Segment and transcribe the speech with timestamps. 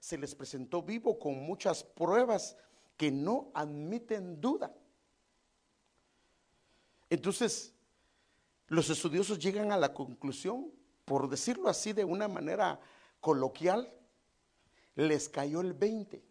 [0.00, 2.56] se les presentó vivo con muchas pruebas
[2.96, 4.74] que no admiten duda.
[7.10, 7.72] Entonces,
[8.68, 10.72] los estudiosos llegan a la conclusión,
[11.04, 12.80] por decirlo así de una manera
[13.20, 13.92] coloquial,
[14.94, 16.22] les cayó el 20.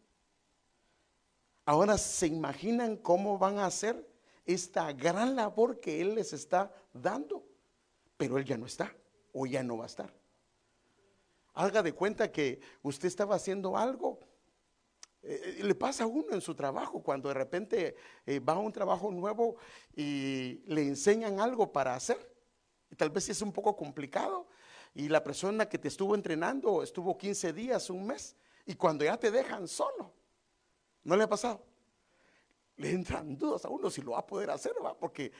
[1.66, 4.08] Ahora se imaginan cómo van a hacer
[4.46, 7.46] esta gran labor que Él les está dando,
[8.18, 8.94] pero Él ya no está
[9.32, 10.23] o ya no va a estar.
[11.54, 14.20] Haga de cuenta que usted estaba haciendo algo.
[15.22, 18.74] Eh, le pasa a uno en su trabajo cuando de repente eh, va a un
[18.74, 19.56] trabajo nuevo
[19.96, 22.34] y le enseñan algo para hacer.
[22.98, 24.48] Tal vez es un poco complicado.
[24.96, 28.36] Y la persona que te estuvo entrenando estuvo 15 días, un mes.
[28.66, 30.12] Y cuando ya te dejan solo,
[31.04, 31.64] ¿no le ha pasado?
[32.78, 34.98] Le entran dudas a uno si lo va a poder hacer, ¿va?
[34.98, 35.32] Porque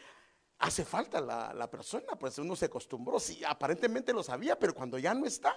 [0.60, 3.20] hace falta la, la persona, pues uno se acostumbró.
[3.20, 5.56] Sí, aparentemente lo sabía, pero cuando ya no está,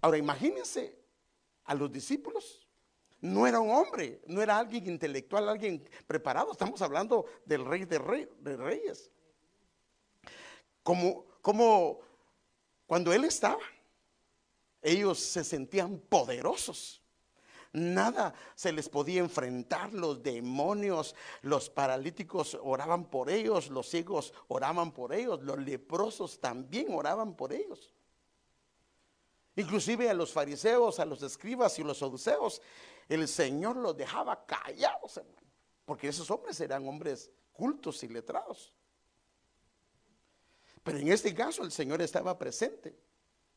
[0.00, 0.98] Ahora imagínense
[1.64, 2.66] a los discípulos.
[3.20, 6.52] No era un hombre, no era alguien intelectual, alguien preparado.
[6.52, 7.98] Estamos hablando del rey de,
[8.56, 9.10] reyes.
[10.84, 12.00] Como, como
[12.86, 13.62] cuando él estaba,
[14.80, 17.02] ellos se sentían poderosos.
[17.72, 24.92] Nada se les podía enfrentar, los demonios, los paralíticos oraban por ellos, los ciegos oraban
[24.92, 27.92] por ellos, los leprosos también oraban por ellos.
[29.58, 32.62] Inclusive a los fariseos, a los escribas y los saduceos,
[33.08, 35.48] el Señor los dejaba callados, hermano,
[35.84, 38.72] porque esos hombres eran hombres cultos y letrados.
[40.84, 42.96] Pero en este caso el Señor estaba presente.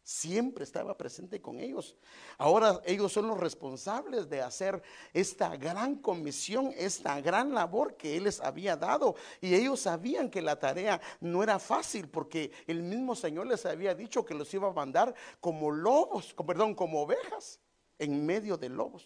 [0.03, 1.95] Siempre estaba presente con ellos.
[2.37, 4.81] Ahora ellos son los responsables de hacer
[5.13, 9.15] esta gran comisión, esta gran labor que Él les había dado.
[9.41, 13.93] Y ellos sabían que la tarea no era fácil porque el mismo Señor les había
[13.93, 17.59] dicho que los iba a mandar como lobos, perdón, como ovejas
[17.99, 19.05] en medio de lobos.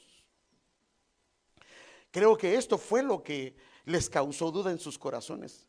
[2.09, 5.67] Creo que esto fue lo que les causó duda en sus corazones.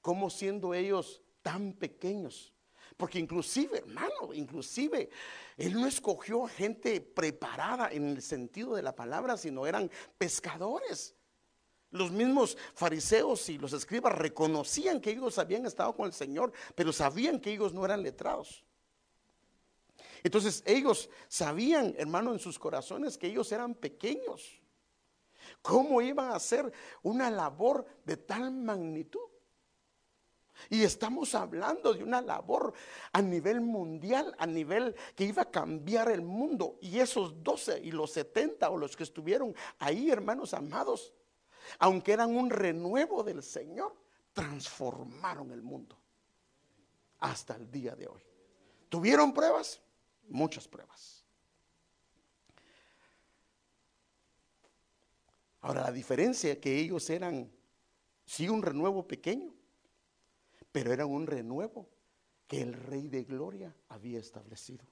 [0.00, 2.52] Como siendo ellos tan pequeños
[2.96, 5.10] porque inclusive, hermano, inclusive,
[5.56, 11.14] Él no escogió gente preparada en el sentido de la palabra, sino eran pescadores.
[11.90, 16.92] Los mismos fariseos y los escribas reconocían que ellos habían estado con el Señor, pero
[16.92, 18.64] sabían que ellos no eran letrados.
[20.22, 24.60] Entonces ellos sabían, hermano, en sus corazones que ellos eran pequeños.
[25.62, 29.20] ¿Cómo iban a hacer una labor de tal magnitud?
[30.70, 32.72] Y estamos hablando de una labor
[33.12, 36.78] a nivel mundial, a nivel que iba a cambiar el mundo.
[36.80, 41.12] Y esos 12 y los 70 o los que estuvieron ahí, hermanos amados,
[41.78, 43.94] aunque eran un renuevo del Señor,
[44.32, 45.98] transformaron el mundo
[47.20, 48.22] hasta el día de hoy.
[48.88, 49.80] ¿Tuvieron pruebas?
[50.28, 51.24] Muchas pruebas.
[55.60, 57.50] Ahora, la diferencia es que ellos eran,
[58.24, 59.55] sí, un renuevo pequeño,
[60.76, 61.88] pero era un renuevo
[62.46, 64.84] que el Rey de Gloria había establecido.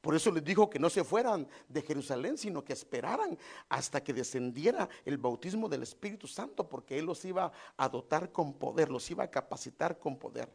[0.00, 3.36] Por eso les dijo que no se fueran de Jerusalén, sino que esperaran
[3.68, 8.54] hasta que descendiera el bautismo del Espíritu Santo, porque Él los iba a dotar con
[8.54, 10.50] poder, los iba a capacitar con poder.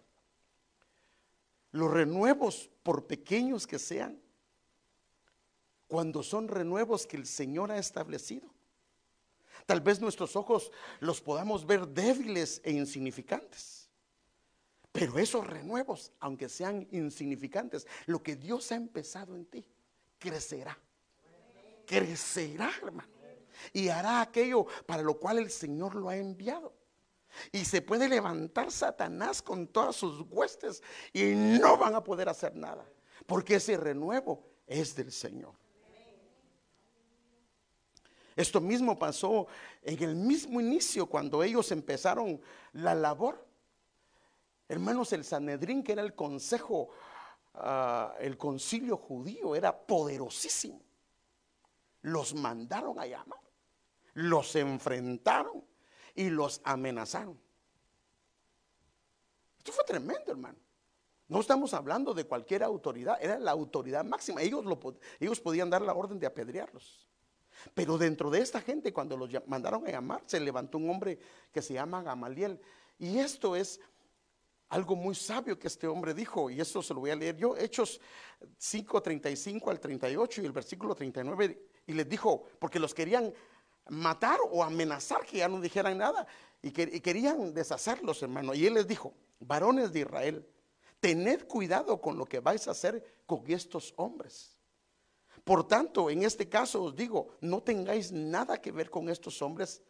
[1.70, 4.20] Los renuevos, por pequeños que sean,
[5.88, 8.52] cuando son renuevos que el Señor ha establecido,
[9.66, 13.90] Tal vez nuestros ojos los podamos ver débiles e insignificantes.
[14.92, 19.66] Pero esos renuevos, aunque sean insignificantes, lo que Dios ha empezado en ti,
[20.20, 20.78] crecerá.
[21.86, 23.10] Crecerá, hermano.
[23.74, 26.74] Y hará aquello para lo cual el Señor lo ha enviado.
[27.52, 30.84] Y se puede levantar Satanás con todas sus huestes
[31.14, 32.86] y no van a poder hacer nada.
[33.26, 35.61] Porque ese renuevo es del Señor.
[38.42, 39.46] Esto mismo pasó
[39.84, 42.42] en el mismo inicio cuando ellos empezaron
[42.74, 43.46] la labor.
[44.68, 46.90] Hermanos, el Sanedrín, que era el consejo,
[47.54, 50.82] ah, el concilio judío, era poderosísimo.
[52.02, 53.40] Los mandaron a llamar,
[54.16, 55.64] los enfrentaron
[56.16, 57.40] y los amenazaron.
[59.60, 60.58] Esto fue tremendo, hermano.
[61.28, 64.42] No estamos hablando de cualquier autoridad, era la autoridad máxima.
[64.42, 64.66] Ellos,
[65.20, 67.11] ellos podían dar la orden de apedrearlos.
[67.74, 71.20] Pero dentro de esta gente, cuando los mandaron a llamar, se levantó un hombre
[71.52, 72.60] que se llama Gamaliel.
[73.00, 73.80] Y esto es
[74.70, 77.58] algo muy sabio que este hombre dijo, y esto se lo voy a leer yo,
[77.58, 78.00] Hechos
[78.58, 83.34] 5, 35 al 38 y el versículo 39, y les dijo, porque los querían
[83.90, 86.26] matar o amenazar que ya no dijeran nada,
[86.62, 88.54] y, que, y querían deshacerlos, hermano.
[88.54, 90.48] Y él les dijo, varones de Israel,
[91.02, 94.51] tened cuidado con lo que vais a hacer con estos hombres
[95.44, 99.82] Por tanto, en este caso os digo, no tengáis nada que ver con estos hombres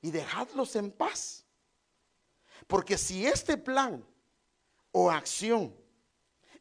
[0.00, 1.44] y dejadlos en paz.
[2.66, 4.06] Porque si este plan
[4.92, 5.74] o acción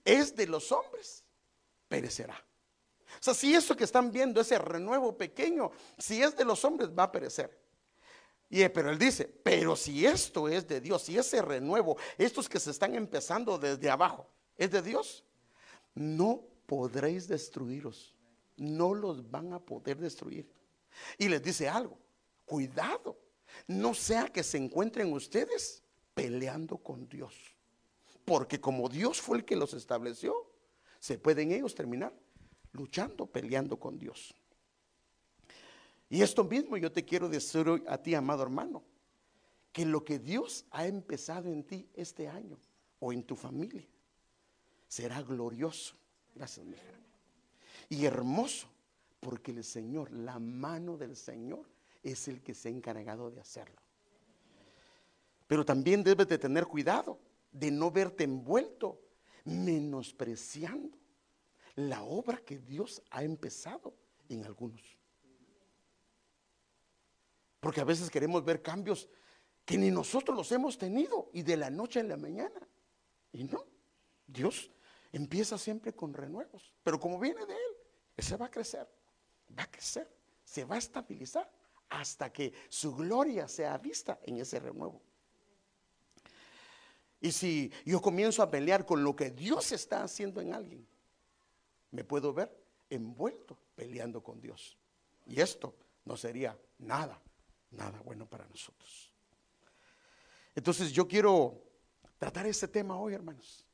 [0.03, 1.23] es de los hombres,
[1.87, 2.43] perecerá.
[3.19, 6.89] O sea, si eso que están viendo, ese renuevo pequeño, si es de los hombres,
[6.89, 7.59] va a perecer.
[8.49, 12.59] Y, pero él dice, pero si esto es de Dios, si ese renuevo, estos que
[12.59, 14.27] se están empezando desde abajo,
[14.57, 15.23] es de Dios,
[15.93, 18.15] no podréis destruiros
[18.61, 20.47] no los van a poder destruir.
[21.17, 21.97] Y les dice algo,
[22.45, 23.17] cuidado,
[23.67, 27.33] no sea que se encuentren ustedes peleando con Dios.
[28.23, 30.35] Porque como Dios fue el que los estableció,
[30.99, 32.13] se pueden ellos terminar
[32.71, 34.35] luchando, peleando con Dios.
[36.07, 38.83] Y esto mismo yo te quiero decir hoy a ti, amado hermano,
[39.71, 42.59] que lo que Dios ha empezado en ti este año
[42.99, 43.87] o en tu familia
[44.87, 45.95] será glorioso.
[46.35, 47.00] Gracias, mi hija
[47.91, 48.69] y hermoso,
[49.19, 51.69] porque el Señor, la mano del Señor,
[52.01, 53.81] es el que se ha encargado de hacerlo.
[55.45, 57.19] Pero también debes de tener cuidado
[57.51, 59.01] de no verte envuelto
[59.43, 60.97] menospreciando
[61.75, 63.93] la obra que Dios ha empezado
[64.29, 64.97] en algunos.
[67.59, 69.09] Porque a veces queremos ver cambios
[69.65, 72.65] que ni nosotros los hemos tenido y de la noche a la mañana.
[73.33, 73.65] Y no,
[74.25, 74.71] Dios
[75.11, 77.70] empieza siempre con renuevos, pero como viene de Él,
[78.21, 78.87] ese va a crecer,
[79.57, 80.07] va a crecer,
[80.43, 81.51] se va a estabilizar
[81.89, 85.01] hasta que su gloria sea vista en ese renuevo.
[87.19, 90.87] Y si yo comienzo a pelear con lo que Dios está haciendo en alguien,
[91.91, 92.55] me puedo ver
[92.89, 94.77] envuelto peleando con Dios.
[95.25, 95.75] Y esto
[96.05, 97.19] no sería nada,
[97.71, 99.11] nada bueno para nosotros.
[100.53, 101.59] Entonces yo quiero
[102.17, 103.65] tratar este tema hoy, hermanos.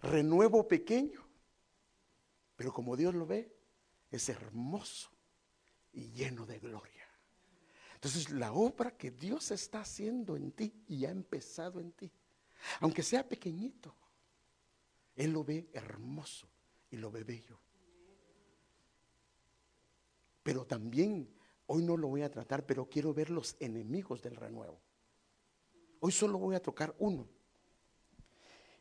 [0.00, 1.29] Renuevo pequeño
[2.60, 3.56] pero como Dios lo ve,
[4.10, 5.08] es hermoso
[5.94, 7.08] y lleno de gloria.
[7.94, 12.12] Entonces la obra que Dios está haciendo en ti y ha empezado en ti,
[12.80, 13.96] aunque sea pequeñito,
[15.16, 16.50] Él lo ve hermoso
[16.90, 17.58] y lo ve bello.
[20.42, 21.34] Pero también,
[21.64, 24.82] hoy no lo voy a tratar, pero quiero ver los enemigos del renuevo.
[26.00, 27.26] Hoy solo voy a tocar uno.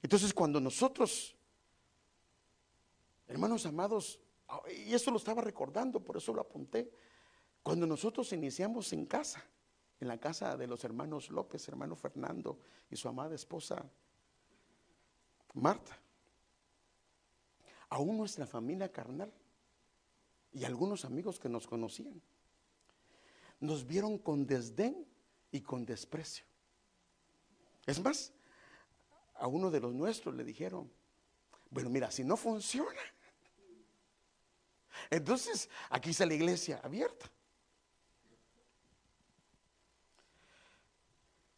[0.01, 1.38] Entonces cuando nosotros
[3.29, 6.91] Hermanos amados, ah, y eso lo estaba recordando, por eso lo apunté.
[7.61, 9.45] Cuando nosotros iniciamos en casa,
[9.99, 12.59] en la casa de los hermanos López, hermano Fernando
[12.89, 13.85] y su amada esposa
[15.53, 15.97] Marta,
[17.89, 19.31] aún nuestra familia carnal
[20.51, 22.19] y algunos amigos que nos conocían,
[23.59, 25.05] nos vieron con desdén
[25.51, 26.45] y con desprecio.
[27.85, 28.33] Es más,
[29.35, 30.91] a uno de los nuestros le dijeron,
[31.69, 33.01] bueno, mira, si no funciona,
[35.09, 37.29] entonces, aquí está la iglesia abierta.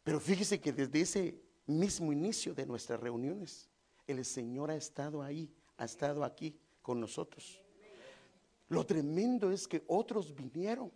[0.02, 3.68] Pero fíjese que desde ese mismo inicio de nuestras reuniones,
[4.06, 7.60] el Señor ha estado ahí, ha estado aquí con nosotros.
[8.68, 10.90] Lo tremendo es que otros vinieron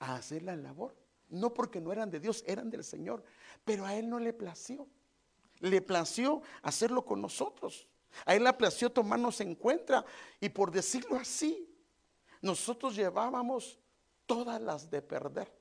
[0.00, 0.96] a hacer la labor,
[1.28, 3.22] no porque no eran de Dios, eran del Señor,
[3.64, 4.86] pero a Él no le plació.
[5.60, 7.86] Le plació hacerlo con nosotros.
[8.24, 10.04] A él le plació tomarnos en cuenta
[10.40, 11.68] y por decirlo así,
[12.40, 13.78] nosotros llevábamos
[14.26, 15.52] todas las de perder.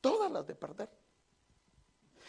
[0.00, 0.88] Todas las de perder.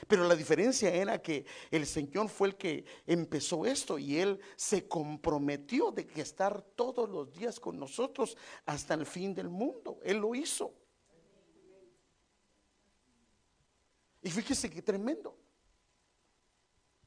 [0.08, 4.88] Pero la diferencia era que el Señor fue el que empezó esto y Él se
[4.88, 8.36] comprometió de que estar todos los días con nosotros
[8.66, 10.00] hasta el fin del mundo.
[10.04, 10.74] Él lo hizo.
[14.24, 15.38] Y fíjese qué tremendo.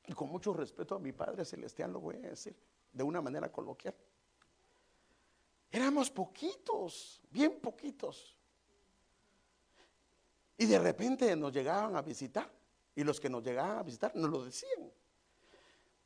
[0.06, 2.54] Y con mucho respeto a mi Padre Celestial lo voy a decir
[2.92, 3.94] de una manera coloquial.
[5.70, 8.36] Éramos poquitos, bien poquitos.
[10.56, 12.48] Y de repente nos llegaban a visitar.
[12.94, 14.92] Y los que nos llegaban a visitar nos lo decían.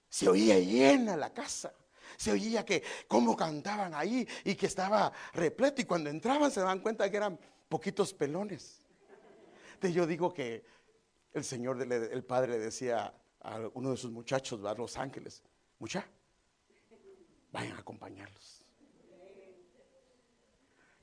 [0.09, 1.75] Se oía llena la casa.
[2.17, 5.83] Se oía que cómo cantaban ahí y que estaba repleto.
[5.83, 7.38] Y cuando entraban se daban cuenta que eran
[7.69, 8.81] poquitos pelones.
[9.75, 10.64] Entonces yo digo que
[11.35, 13.12] el Señor, el Padre le decía
[13.49, 15.43] a uno de sus muchachos, va a Los Ángeles,
[15.78, 16.07] mucha,
[17.52, 18.62] vayan a acompañarlos.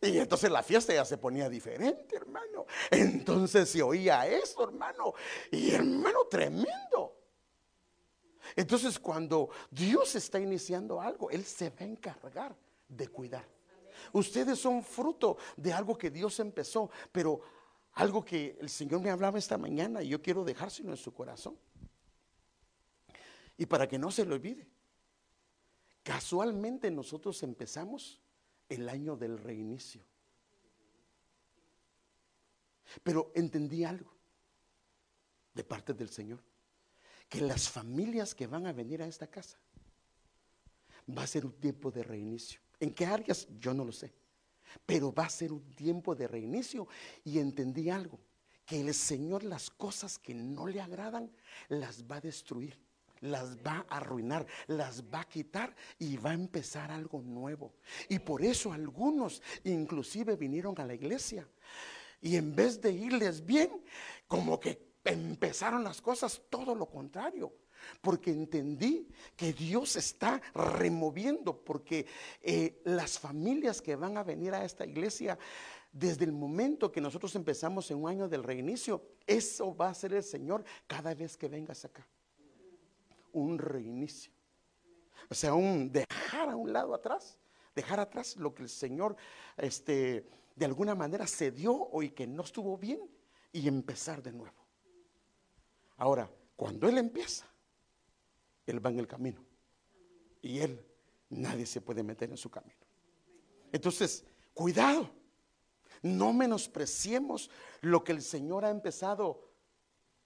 [0.02, 2.66] Y entonces la fiesta ya se ponía diferente, hermano.
[2.92, 5.14] Entonces se oía eso, hermano.
[5.52, 7.18] Y hermano, tremendo.
[8.56, 12.56] Entonces cuando Dios está iniciando algo, Él se va a encargar
[12.88, 13.48] de cuidar.
[14.14, 17.42] Ustedes son fruto de algo que Dios empezó, pero
[17.94, 21.58] algo que el Señor me hablaba esta mañana y yo quiero dejárselo en su corazón.
[23.58, 24.68] Y para que no se lo olvide,
[26.06, 28.22] Casualmente nosotros empezamos
[28.70, 30.06] el año del reinicio.
[33.02, 34.14] Pero entendí algo
[35.56, 36.44] de parte del Señor,
[37.28, 39.58] que las familias que van a venir a esta casa
[41.10, 42.62] va a ser un tiempo de reinicio.
[42.80, 43.48] ¿En qué áreas?
[43.58, 44.14] Yo no lo sé.
[44.86, 46.88] Pero va a ser un tiempo de reinicio
[47.24, 48.20] y entendí algo,
[48.64, 51.32] que el Señor las cosas que no le agradan
[51.68, 52.78] las va a destruir,
[53.26, 57.74] las va a arruinar, las va a quitar y va a empezar algo nuevo.
[58.10, 61.48] Y por eso algunos inclusive vinieron a la iglesia
[62.22, 63.70] y en vez de irles bien,
[64.28, 67.54] como que empezaron las cosas todo lo contrario.
[68.02, 72.08] Porque entendí que Dios está removiendo, porque
[72.42, 75.38] eh, las familias que van a venir a esta iglesia,
[75.92, 80.14] desde el momento que nosotros empezamos en un año del reinicio, eso va a ser
[80.14, 82.08] el Señor cada vez que vengas acá.
[83.36, 84.32] Un reinicio.
[85.30, 87.38] O sea, un dejar a un lado atrás,
[87.76, 89.18] dejar atrás lo que el Señor
[89.58, 90.26] este,
[90.56, 93.00] de alguna manera se dio y que no estuvo bien
[93.52, 94.56] y empezar de nuevo.
[95.98, 97.46] Ahora, cuando Él empieza,
[98.66, 99.44] Él va en el camino
[100.42, 100.86] y Él,
[101.30, 102.80] nadie se puede meter en su camino.
[103.72, 104.24] Entonces,
[104.54, 105.10] cuidado,
[106.02, 107.50] no menospreciemos
[107.82, 109.52] lo que el Señor ha empezado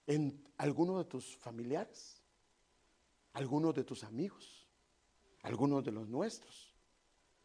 [0.05, 2.18] en algunos de tus familiares,
[3.33, 4.67] algunos de tus amigos,
[5.43, 6.69] algunos de los nuestros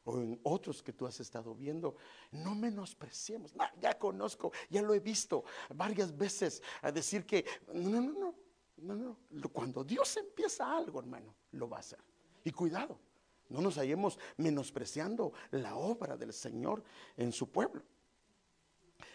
[0.05, 1.97] o en otros que tú has estado viendo,
[2.31, 3.55] no menospreciemos.
[3.81, 8.35] ya conozco, ya lo he visto varias veces a decir que no, no, no,
[8.77, 8.95] no,
[9.31, 9.49] no.
[9.49, 11.99] Cuando Dios empieza algo, hermano, lo va a hacer.
[12.45, 12.99] Y cuidado,
[13.49, 16.85] no nos hallemos menospreciando la obra del Señor
[17.17, 17.83] en su pueblo.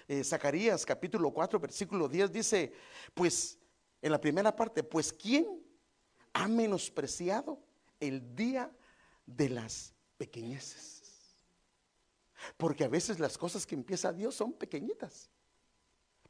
[0.07, 2.73] Eh, Zacarías capítulo 4, versículo 10 dice,
[3.13, 3.59] pues
[4.01, 5.68] en la primera parte, pues ¿quién
[6.33, 7.59] ha menospreciado
[7.99, 8.71] el día
[9.25, 10.99] de las pequeñeces.
[12.57, 15.29] Porque a veces las cosas que empieza Dios son pequeñitas,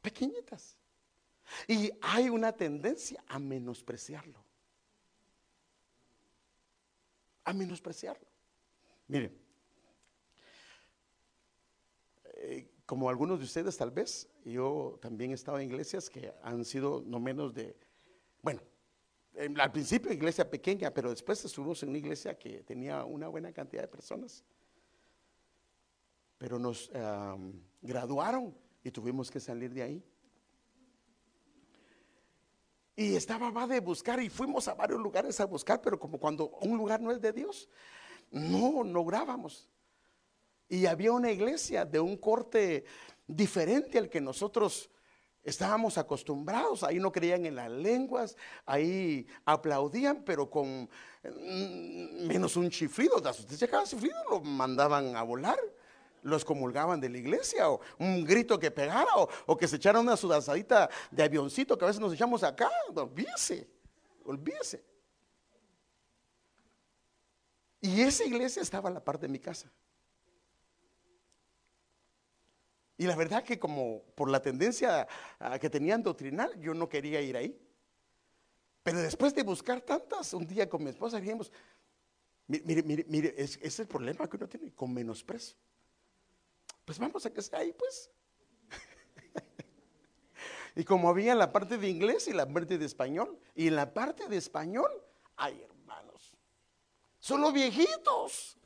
[0.00, 0.76] pequeñitas.
[1.66, 4.42] Y hay una tendencia a menospreciarlo.
[7.44, 8.26] A menospreciarlo.
[9.08, 9.36] Miren,
[12.34, 16.64] eh, como algunos de ustedes tal vez, yo también he estado en iglesias que han
[16.64, 17.76] sido no menos de,
[18.42, 18.60] bueno,
[19.38, 23.82] al principio iglesia pequeña, pero después estuvimos en una iglesia que tenía una buena cantidad
[23.82, 24.44] de personas.
[26.38, 26.90] Pero nos
[27.80, 30.04] graduaron y tuvimos que salir de ahí.
[32.96, 36.50] Y estaba va de buscar y fuimos a varios lugares a buscar, pero como cuando
[36.60, 37.68] un lugar no es de Dios,
[38.30, 39.70] no lográbamos.
[40.68, 42.84] Y había una iglesia de un corte
[43.26, 44.90] diferente al que nosotros
[45.42, 50.88] Estábamos acostumbrados, ahí no creían en las lenguas, ahí aplaudían, pero con
[51.24, 53.16] mm, menos un chiflido.
[53.16, 55.58] Usted llegaba chiflido, lo mandaban a volar,
[56.22, 59.10] los comulgaban de la iglesia, o un grito que pegara,
[59.46, 62.70] o, que se echara una sudazadita de avioncito que a veces nos echamos acá.
[62.94, 63.66] Olvídese,
[64.26, 64.84] olvídese.
[67.80, 69.72] Y esa iglesia estaba en la parte de mi casa.
[73.00, 75.08] Y la verdad que como por la tendencia
[75.58, 77.58] que tenían doctrinal, yo no quería ir ahí.
[78.82, 81.50] Pero después de buscar tantas, un día con mi esposa dijimos,
[82.46, 85.56] mire, mire, mire, es, es el problema que uno tiene con menosprecio.
[86.84, 88.10] Pues vamos a que sea ahí, pues.
[90.76, 93.94] y como había la parte de inglés y la parte de español, y en la
[93.94, 94.90] parte de español,
[95.36, 96.36] ay hermanos,
[97.18, 98.58] solo viejitos.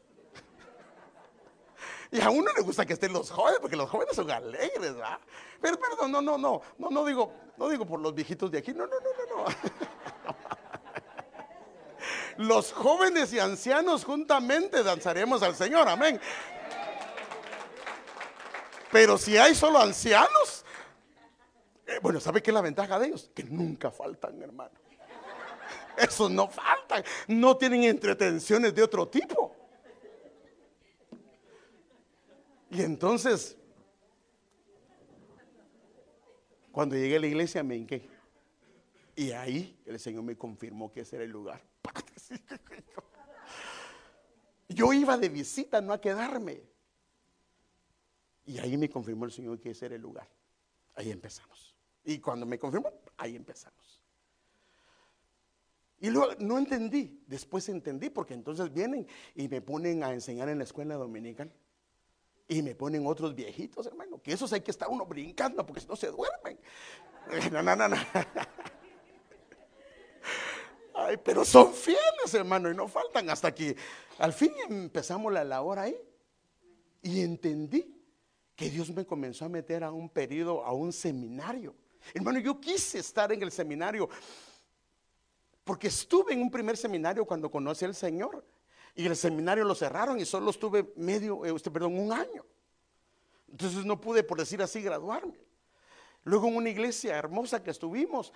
[2.14, 5.18] Y a uno le gusta que estén los jóvenes, porque los jóvenes son alegres, ¿verdad?
[5.60, 8.72] Pero perdón, no, no, no, no, no digo, no digo por los viejitos de aquí,
[8.72, 9.54] no, no, no, no, no.
[12.48, 16.20] Los jóvenes y ancianos juntamente danzaremos al Señor, amén.
[18.92, 20.64] Pero si hay solo ancianos,
[21.84, 23.28] eh, bueno, ¿sabe qué es la ventaja de ellos?
[23.34, 24.70] Que nunca faltan, hermano.
[25.96, 29.63] Esos no faltan, no tienen entretenciones de otro tipo.
[32.74, 33.56] Y entonces,
[36.72, 38.08] cuando llegué a la iglesia me hinqué.
[39.14, 41.62] Y ahí el Señor me confirmó que ese era el lugar.
[44.68, 46.62] Yo iba de visita, no a quedarme.
[48.44, 50.28] Y ahí me confirmó el Señor que ese era el lugar.
[50.96, 51.76] Ahí empezamos.
[52.02, 54.02] Y cuando me confirmó, ahí empezamos.
[56.00, 60.58] Y luego no entendí, después entendí, porque entonces vienen y me ponen a enseñar en
[60.58, 61.52] la escuela dominical.
[62.46, 65.86] Y me ponen otros viejitos, hermano, que esos hay que estar uno brincando porque si
[65.86, 66.58] no se duermen.
[67.50, 67.96] No, no, no, no.
[70.94, 73.74] Ay, pero son fieles, hermano, y no faltan hasta que
[74.18, 75.96] al fin empezamos la labor ahí.
[77.00, 77.98] Y entendí
[78.54, 81.74] que Dios me comenzó a meter a un periodo, a un seminario.
[82.12, 84.10] Hermano, yo quise estar en el seminario
[85.64, 88.44] porque estuve en un primer seminario cuando conocí al Señor
[88.94, 92.44] y el seminario lo cerraron y solo estuve medio, eh, perdón, un año.
[93.50, 95.38] Entonces no pude, por decir así, graduarme.
[96.24, 98.32] Luego en una iglesia hermosa que estuvimos,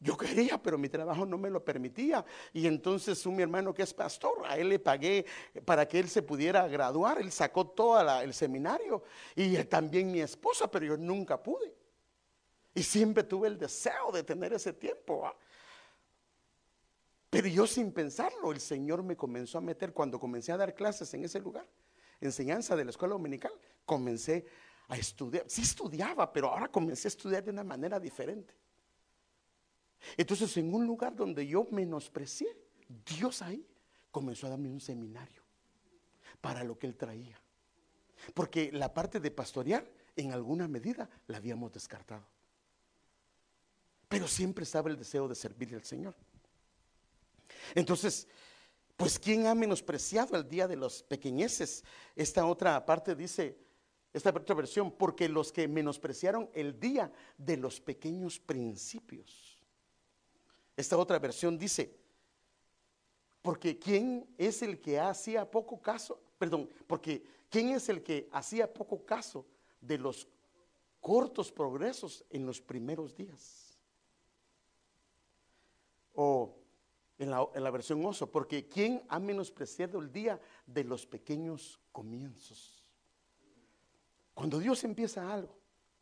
[0.00, 2.24] yo quería, pero mi trabajo no me lo permitía.
[2.52, 5.24] Y entonces un mi hermano que es pastor, a él le pagué
[5.64, 7.20] para que él se pudiera graduar.
[7.20, 9.02] Él sacó todo el seminario.
[9.34, 11.74] Y también mi esposa, pero yo nunca pude.
[12.74, 15.34] Y siempre tuve el deseo de tener ese tiempo.
[17.34, 21.12] Pero yo sin pensarlo, el Señor me comenzó a meter cuando comencé a dar clases
[21.14, 21.68] en ese lugar,
[22.20, 23.50] enseñanza de la escuela dominical,
[23.84, 24.46] comencé
[24.86, 25.42] a estudiar.
[25.48, 28.54] Sí estudiaba, pero ahora comencé a estudiar de una manera diferente.
[30.16, 32.56] Entonces, en un lugar donde yo menosprecié,
[33.04, 33.66] Dios ahí
[34.12, 35.42] comenzó a darme un seminario
[36.40, 37.36] para lo que Él traía.
[38.32, 42.28] Porque la parte de pastorear, en alguna medida, la habíamos descartado.
[44.08, 46.14] Pero siempre estaba el deseo de servirle al Señor.
[47.74, 48.28] Entonces,
[48.96, 51.84] pues ¿quién ha menospreciado el día de los pequeñeces?
[52.14, 53.58] Esta otra parte dice,
[54.12, 59.58] esta otra versión, porque los que menospreciaron el día de los pequeños principios.
[60.76, 61.96] Esta otra versión dice,
[63.42, 66.20] porque ¿quién es el que hacía poco caso?
[66.38, 69.44] Perdón, porque ¿quién es el que hacía poco caso
[69.80, 70.28] de los
[71.00, 73.76] cortos progresos en los primeros días?
[76.14, 76.56] O
[77.18, 81.80] en la, en la, versión oso, porque ¿quién ha menospreciado el día de los pequeños
[81.92, 82.82] comienzos?
[84.34, 85.56] Cuando Dios empieza algo,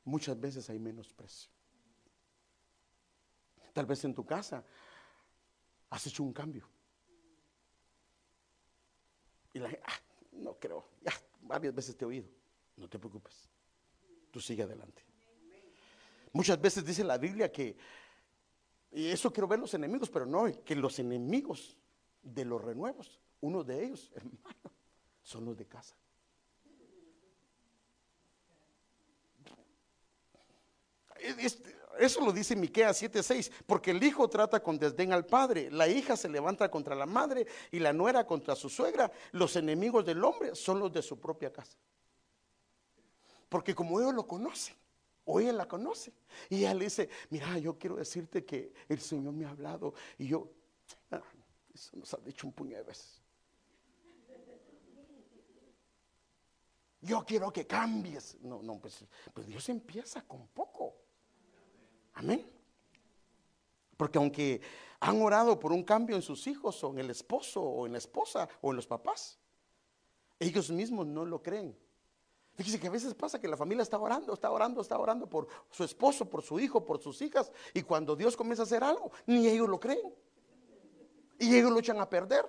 [0.05, 1.51] muchas veces hay menosprecio.
[3.73, 4.65] Tal vez en tu casa
[5.91, 6.69] has hecho un cambio.
[9.55, 10.01] Y la gente, ah,
[10.33, 12.29] no creo, ya varias veces te he oído.
[12.77, 13.49] No te preocupes,
[14.31, 15.05] tú sigue adelante.
[16.33, 17.77] Muchas veces dice la Biblia que,
[18.93, 21.77] y eso quiero ver los enemigos, pero no, que los enemigos
[22.23, 24.71] de los renuevos, uno de ellos, hermano,
[25.23, 25.97] son los de casa.
[31.99, 36.17] Eso lo dice Miqueas 7:6, porque el hijo trata con desdén al padre, la hija
[36.17, 39.11] se levanta contra la madre y la nuera contra su suegra.
[39.33, 41.77] Los enemigos del hombre son los de su propia casa.
[43.49, 44.75] Porque como ellos lo conocen,
[45.25, 46.13] o ella la conoce,
[46.51, 50.51] y le dice, mira, yo quiero decirte que el Señor me ha hablado, y yo,
[51.11, 51.23] ah,
[51.75, 53.23] eso nos ha dicho un puño de veces.
[57.03, 58.39] Yo quiero que cambies.
[58.43, 59.05] No, no, pues,
[59.35, 60.95] pues Dios empieza con poco.
[62.15, 62.49] Amén.
[63.97, 64.61] Porque aunque
[65.01, 67.99] han orado por un cambio en sus hijos o en el esposo o en la
[67.99, 69.39] esposa o en los papás,
[70.39, 71.77] ellos mismos no lo creen.
[72.55, 75.49] Fíjese que a veces pasa que la familia está orando, está orando, está orando por
[75.71, 79.11] su esposo, por su hijo, por sus hijas, y cuando Dios comienza a hacer algo,
[79.27, 80.15] ni ellos lo creen.
[81.39, 82.45] Y ellos lo echan a perder.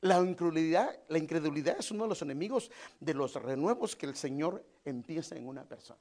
[0.00, 4.64] La incredulidad, la incredulidad es uno de los enemigos de los renuevos que el Señor
[4.84, 6.00] empieza en una persona.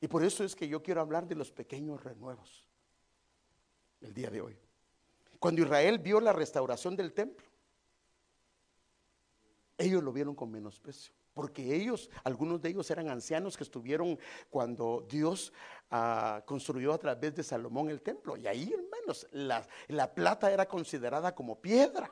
[0.00, 2.64] Y por eso es que yo quiero hablar de los pequeños renuevos
[4.00, 4.56] el día de hoy.
[5.38, 7.47] Cuando Israel vio la restauración del templo,
[9.78, 14.18] ellos lo vieron con menosprecio, porque ellos, algunos de ellos eran ancianos que estuvieron
[14.50, 15.52] cuando Dios
[15.90, 18.36] ah, construyó a través de Salomón el templo.
[18.36, 22.10] Y ahí, hermanos, la, la plata era considerada como piedra.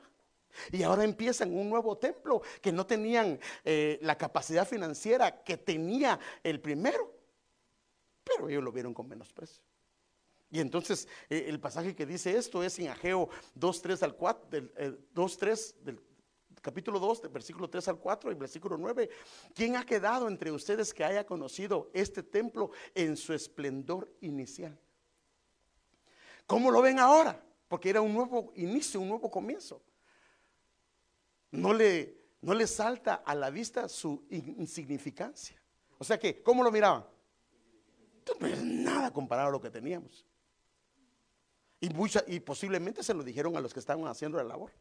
[0.72, 6.18] Y ahora empiezan un nuevo templo que no tenían eh, la capacidad financiera que tenía
[6.42, 7.16] el primero
[8.26, 9.62] pero ellos lo vieron con menosprecio.
[10.50, 14.98] Y entonces eh, el pasaje que dice esto es en Ageo 2, al 4, del,
[15.12, 16.00] 2, eh, del
[16.66, 19.09] capítulo 2, del versículo 3 al 4 y versículo 9.
[19.55, 24.76] ¿Quién ha quedado entre ustedes que haya conocido este templo en su esplendor inicial?
[26.44, 27.40] ¿Cómo lo ven ahora?
[27.68, 29.81] Porque era un nuevo inicio, un nuevo comienzo.
[31.52, 35.62] No le, no le salta a la vista su insignificancia.
[35.98, 37.07] O sea que, ¿cómo lo miraban?
[38.40, 40.26] Pues nada comparado a lo que teníamos.
[41.79, 44.72] Y posiblemente se lo dijeron a los que estaban haciendo la labor.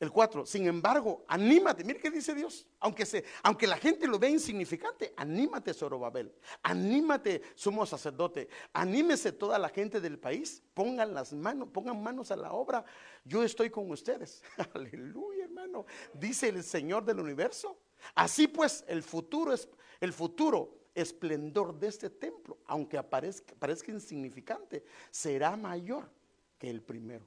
[0.00, 4.18] El 4, sin embargo, anímate, mire qué dice Dios, aunque, se, aunque la gente lo
[4.18, 11.34] vea insignificante, anímate Zorobabel, anímate sumo sacerdote, anímese toda la gente del país, pongan las
[11.34, 12.82] manos, pongan manos a la obra,
[13.26, 14.42] yo estoy con ustedes.
[14.74, 15.84] Aleluya, hermano,
[16.14, 17.78] dice el Señor del universo.
[18.14, 19.68] Así pues, el futuro es
[20.00, 26.10] el futuro esplendor de este templo, aunque aparezca, parezca insignificante, será mayor
[26.58, 27.26] que el primero.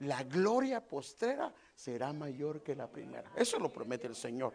[0.00, 3.30] La gloria postrera será mayor que la primera.
[3.36, 4.52] Eso lo promete el Señor.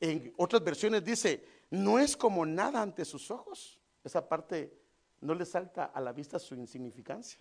[0.00, 3.80] En otras versiones dice, no es como nada ante sus ojos.
[4.04, 4.78] Esa parte
[5.20, 7.40] no le salta a la vista su insignificancia.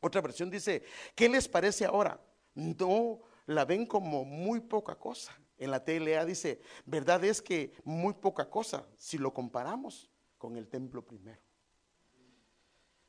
[0.00, 2.20] Otra versión dice, ¿qué les parece ahora?
[2.54, 5.36] No la ven como muy poca cosa.
[5.56, 10.68] En la TLA dice, verdad es que muy poca cosa si lo comparamos con el
[10.68, 11.40] templo primero.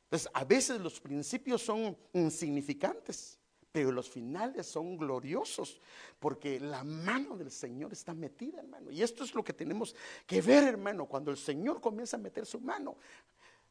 [0.10, 3.38] Entonces, a veces los principios son insignificantes,
[3.72, 5.80] pero los finales son gloriosos,
[6.17, 8.89] porque la mano del Señor está metida, hermano.
[8.89, 9.95] Y esto es lo que tenemos
[10.26, 12.98] que ver, hermano, cuando el Señor comienza a meter su mano.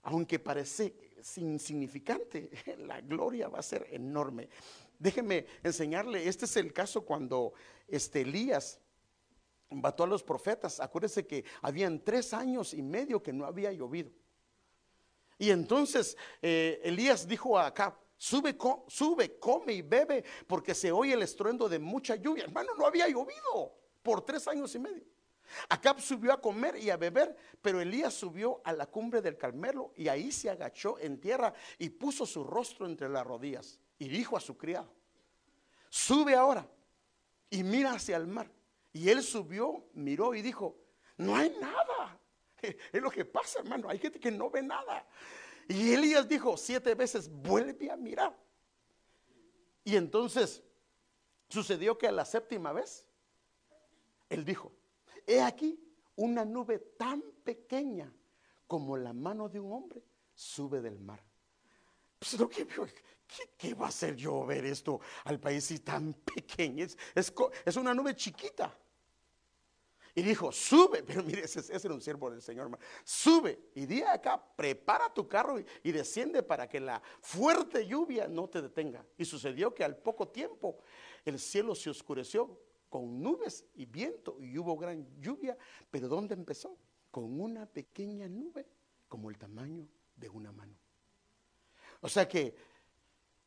[0.02, 0.94] Aunque parece
[1.38, 2.50] insignificante,
[2.86, 4.48] la gloria va a ser enorme.
[4.96, 7.52] Déjeme enseñarle, este es el caso cuando
[7.88, 8.78] este Elías
[9.70, 10.78] mató a los profetas.
[10.78, 14.12] Acuérdese que habían tres años y medio que no había llovido.
[15.38, 18.56] Y entonces eh, Elías dijo a Acab, sube,
[18.88, 22.44] sube, come y bebe, porque se oye el estruendo de mucha lluvia.
[22.44, 25.04] Hermano, no había llovido por tres años y medio.
[25.68, 29.92] Acab subió a comer y a beber, pero Elías subió a la cumbre del Carmelo
[29.96, 34.36] y ahí se agachó en tierra y puso su rostro entre las rodillas y dijo
[34.36, 34.92] a su criado,
[35.88, 36.68] sube ahora
[37.50, 38.50] y mira hacia el mar.
[38.92, 40.76] Y él subió, miró y dijo,
[41.16, 42.18] no hay nada.
[42.92, 43.88] Es lo que pasa, hermano.
[43.88, 45.06] Hay gente que no ve nada.
[45.68, 48.36] Y Elías dijo siete veces, vuelve a mirar.
[49.84, 50.62] Y entonces
[51.48, 53.06] sucedió que a la séptima vez,
[54.28, 54.72] él dijo,
[55.26, 55.78] he aquí
[56.16, 58.12] una nube tan pequeña
[58.66, 60.02] como la mano de un hombre
[60.34, 61.22] sube del mar.
[62.18, 62.36] Pues
[63.56, 66.86] ¿qué, va a hacer yo ver esto al país tan pequeño?
[67.14, 68.76] es una nube chiquita.
[70.18, 74.42] Y dijo, sube, pero mire, ese, era un siervo del Señor, sube y di acá,
[74.56, 79.06] prepara tu carro y, desciende para que la fuerte lluvia no te detenga.
[79.16, 80.78] Y sucedió que al poco tiempo
[81.24, 85.56] el cielo se oscureció con nubes y viento y hubo gran lluvia,
[85.88, 86.76] pero ¿dónde empezó?
[87.12, 88.66] Con una pequeña nube
[89.06, 90.74] como el tamaño de una mano.
[92.00, 92.56] O sea que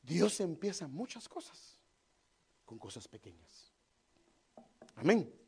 [0.02, 1.78] Dios empieza muchas cosas
[2.64, 3.74] con cosas pequeñas.
[4.96, 5.41] Amén.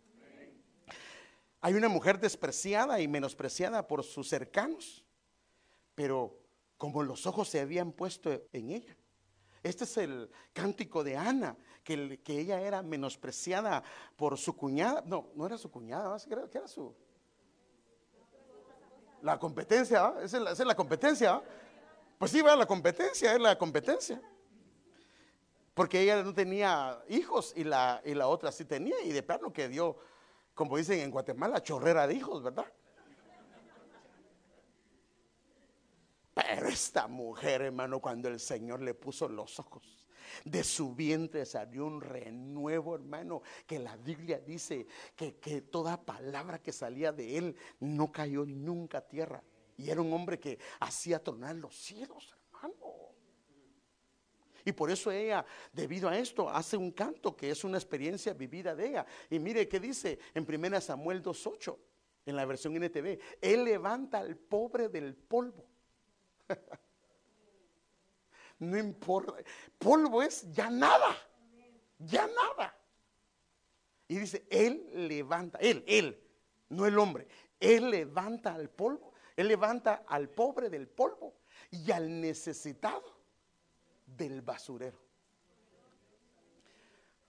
[1.66, 5.02] Hay una mujer despreciada y menospreciada por sus cercanos,
[5.96, 6.38] pero
[6.78, 8.98] como los ojos se habían puesto en ella.
[9.64, 13.82] Este es el cántico de Ana, que, que ella era menospreciada
[14.18, 15.04] por su cuñada.
[15.06, 16.94] No, no era su cuñada, ¿qué era, su?
[19.22, 21.42] La competencia, esa es la, competencia.
[22.18, 24.22] Pues sí, va la competencia, es la competencia.
[25.74, 29.54] Porque ella no tenía hijos y la, y la otra sí tenía, y de plano
[29.54, 29.98] que dio
[30.54, 32.66] como dicen en Guatemala, chorrera de hijos, ¿verdad?
[36.34, 40.08] Pero esta mujer, hermano, cuando el Señor le puso los ojos,
[40.46, 46.62] de su vientre salió un renuevo, hermano, que la Biblia dice que, que, toda palabra
[46.62, 49.44] que salía de él no cayó nunca a tierra.
[49.78, 52.36] Y era un hombre que hacía tronar los cielos.
[54.66, 58.76] Y por eso ella, debido a esto, hace un canto que es una experiencia vivida
[58.76, 59.06] de ella.
[59.30, 61.78] Y mire qué dice en 1 Samuel 2.8,
[62.26, 63.20] en la versión NTV.
[63.42, 65.66] Él levanta al pobre del polvo.
[68.60, 69.36] no importa.
[69.78, 71.18] Polvo es ya nada.
[72.00, 72.78] Ya nada.
[74.08, 76.20] Y dice, Él levanta, Él, Él,
[76.70, 77.28] no el hombre.
[77.60, 79.14] Él levanta al polvo.
[79.36, 81.36] Él levanta al pobre del polvo
[81.72, 83.23] y al necesitado
[84.18, 85.00] del basurero.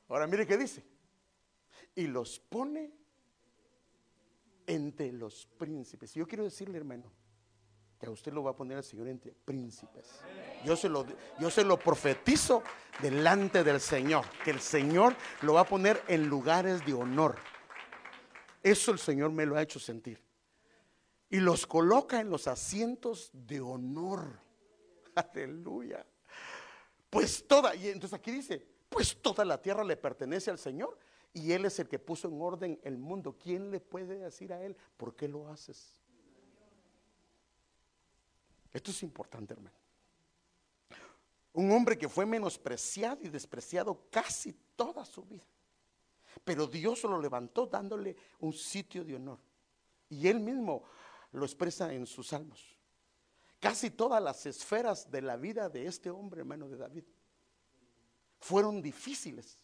[0.08, 0.84] Ahora mire qué dice.
[1.94, 2.92] Y los pone
[4.66, 6.14] entre los príncipes.
[6.14, 7.10] Yo quiero decirle, hermano,
[7.98, 10.20] que a usted lo va a poner el Señor entre príncipes.
[10.64, 11.06] Yo se lo,
[11.38, 12.62] yo se lo profetizo
[13.00, 17.36] delante del Señor, que el Señor lo va a poner en lugares de honor.
[18.62, 20.22] Eso el Señor me lo ha hecho sentir.
[21.28, 24.38] Y los coloca en los asientos de honor.
[25.14, 26.06] Aleluya.
[27.14, 30.98] Pues toda, y entonces aquí dice, pues toda la tierra le pertenece al Señor
[31.32, 33.36] y Él es el que puso en orden el mundo.
[33.38, 36.00] ¿Quién le puede decir a Él, por qué lo haces?
[38.72, 39.76] Esto es importante, hermano.
[41.52, 45.46] Un hombre que fue menospreciado y despreciado casi toda su vida.
[46.42, 49.38] Pero Dios lo levantó dándole un sitio de honor.
[50.08, 50.82] Y él mismo
[51.30, 52.73] lo expresa en sus salmos.
[53.64, 57.04] Casi todas las esferas de la vida de este hombre, hermano de David,
[58.38, 59.58] fueron difíciles.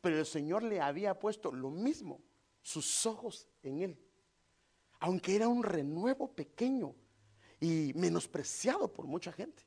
[0.00, 2.20] Pero el Señor le había puesto lo mismo,
[2.60, 4.02] sus ojos en él.
[4.98, 6.96] aunque era un renuevo pequeño
[7.60, 9.62] y menospreciado por mucha gente.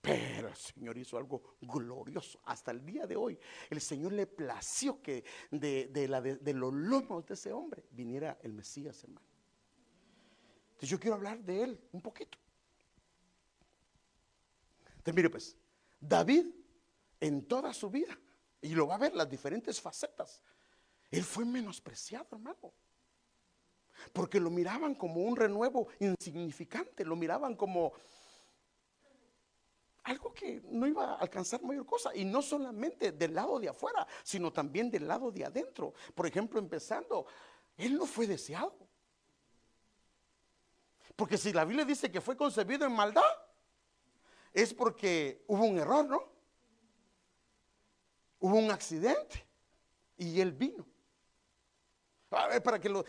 [0.00, 2.40] Pero el Señor hizo algo glorioso.
[2.44, 7.34] Hasta el día de hoy, el Señor le plació que de, de los lomos de
[7.34, 9.26] ese hombre viniera el Mesías, hermano.
[10.70, 12.38] Entonces yo quiero hablar de él un poquito.
[15.02, 15.56] Entonces mire pues,
[15.98, 16.46] David
[17.18, 18.16] en toda su vida,
[18.60, 20.44] y lo va a ver las diferentes facetas,
[21.10, 22.72] él fue menospreciado, hermano.
[24.12, 27.92] Porque lo miraban como un renuevo insignificante, lo miraban como
[30.04, 32.14] algo que no iba a alcanzar mayor cosa.
[32.14, 35.92] Y no solamente del lado de afuera, sino también del lado de adentro.
[36.14, 37.26] Por ejemplo, empezando,
[37.76, 38.88] él no fue deseado.
[41.16, 43.22] Porque si la Biblia dice que fue concebido en maldad,
[44.52, 46.22] es porque hubo un error, ¿no?
[48.40, 49.46] Hubo un accidente
[50.16, 50.86] y él vino.
[52.30, 53.04] A ver, para que lo.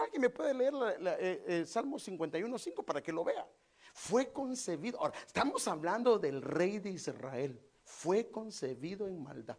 [0.00, 0.74] Alguien me puede leer
[1.20, 3.46] eh, el Salmo 51.5 para que lo vea.
[3.92, 4.98] Fue concebido.
[5.00, 7.60] Ahora, estamos hablando del rey de Israel.
[7.84, 9.58] Fue concebido en maldad.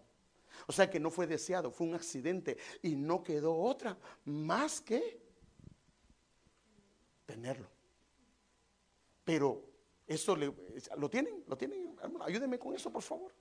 [0.68, 5.22] O sea que no fue deseado, fue un accidente y no quedó otra más que
[7.26, 7.70] tenerlo.
[9.24, 9.69] Pero
[10.10, 13.32] eso lo tienen, lo tienen, ayúdenme con eso, por favor.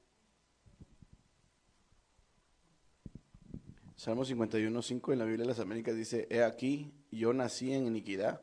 [3.97, 8.43] Salmo 51.5 en la Biblia de las Américas dice, he aquí, yo nací en iniquidad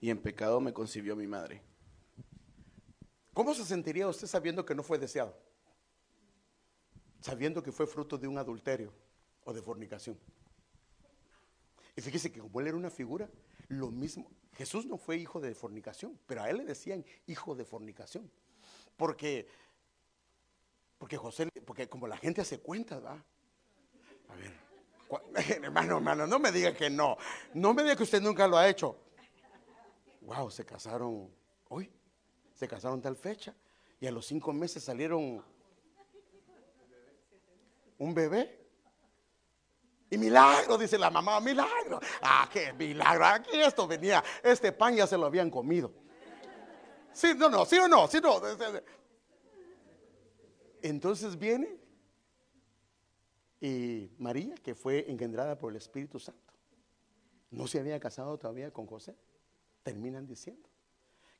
[0.00, 1.62] y en pecado me concibió mi madre.
[3.34, 5.38] ¿Cómo se sentiría usted sabiendo que no fue deseado?
[7.20, 8.92] Sabiendo que fue fruto de un adulterio
[9.44, 10.18] o de fornicación.
[11.94, 13.28] Y fíjese que como él era una figura,
[13.68, 17.64] lo mismo, Jesús no fue hijo de fornicación, pero a él le decían hijo de
[17.64, 18.30] fornicación.
[18.96, 19.46] Porque,
[20.98, 23.22] porque José, porque como la gente hace cuentas, va.
[24.28, 24.66] A ver,
[25.62, 27.16] hermano, hermano, no me diga que no.
[27.54, 28.96] No me diga que usted nunca lo ha hecho.
[30.22, 31.30] Wow, se casaron
[31.68, 31.90] hoy.
[32.54, 33.54] Se casaron tal fecha.
[34.00, 35.44] Y a los cinco meses salieron
[37.98, 38.65] un bebé.
[40.08, 42.00] Y milagro, dice la mamá, milagro.
[42.22, 43.24] Ah, qué milagro.
[43.24, 45.92] Aquí esto venía, este pan ya se lo habían comido.
[47.12, 48.40] Sí, no, no, sí o no, sí no.
[50.82, 51.80] Entonces viene
[53.60, 56.52] y María, que fue engendrada por el Espíritu Santo,
[57.50, 59.16] no se había casado todavía con José.
[59.82, 60.68] Terminan diciendo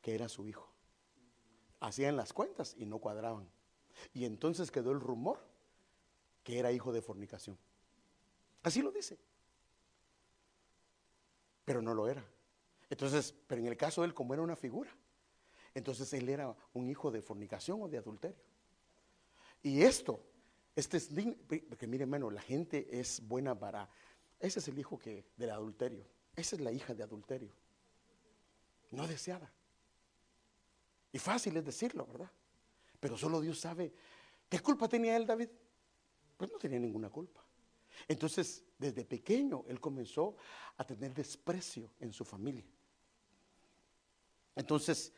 [0.00, 0.72] que era su hijo.
[1.80, 3.48] Hacían las cuentas y no cuadraban.
[4.14, 5.38] Y entonces quedó el rumor
[6.42, 7.58] que era hijo de fornicación.
[8.66, 9.16] Así lo dice.
[11.64, 12.26] Pero no lo era.
[12.90, 14.90] Entonces, pero en el caso de él, como era una figura,
[15.72, 18.42] entonces él era un hijo de fornicación o de adulterio.
[19.62, 20.20] Y esto,
[20.74, 21.10] este es
[21.68, 23.88] porque mire hermano, la gente es buena para,
[24.40, 27.52] ese es el hijo que, del adulterio, esa es la hija de adulterio,
[28.90, 29.52] no deseada.
[31.12, 32.32] Y fácil es decirlo, ¿verdad?
[32.98, 33.94] Pero solo Dios sabe,
[34.48, 35.50] ¿qué culpa tenía él, David?
[36.36, 37.45] Pues no tenía ninguna culpa.
[38.08, 40.36] Entonces, desde pequeño, él comenzó
[40.76, 42.64] a tener desprecio en su familia.
[44.54, 45.12] Entonces,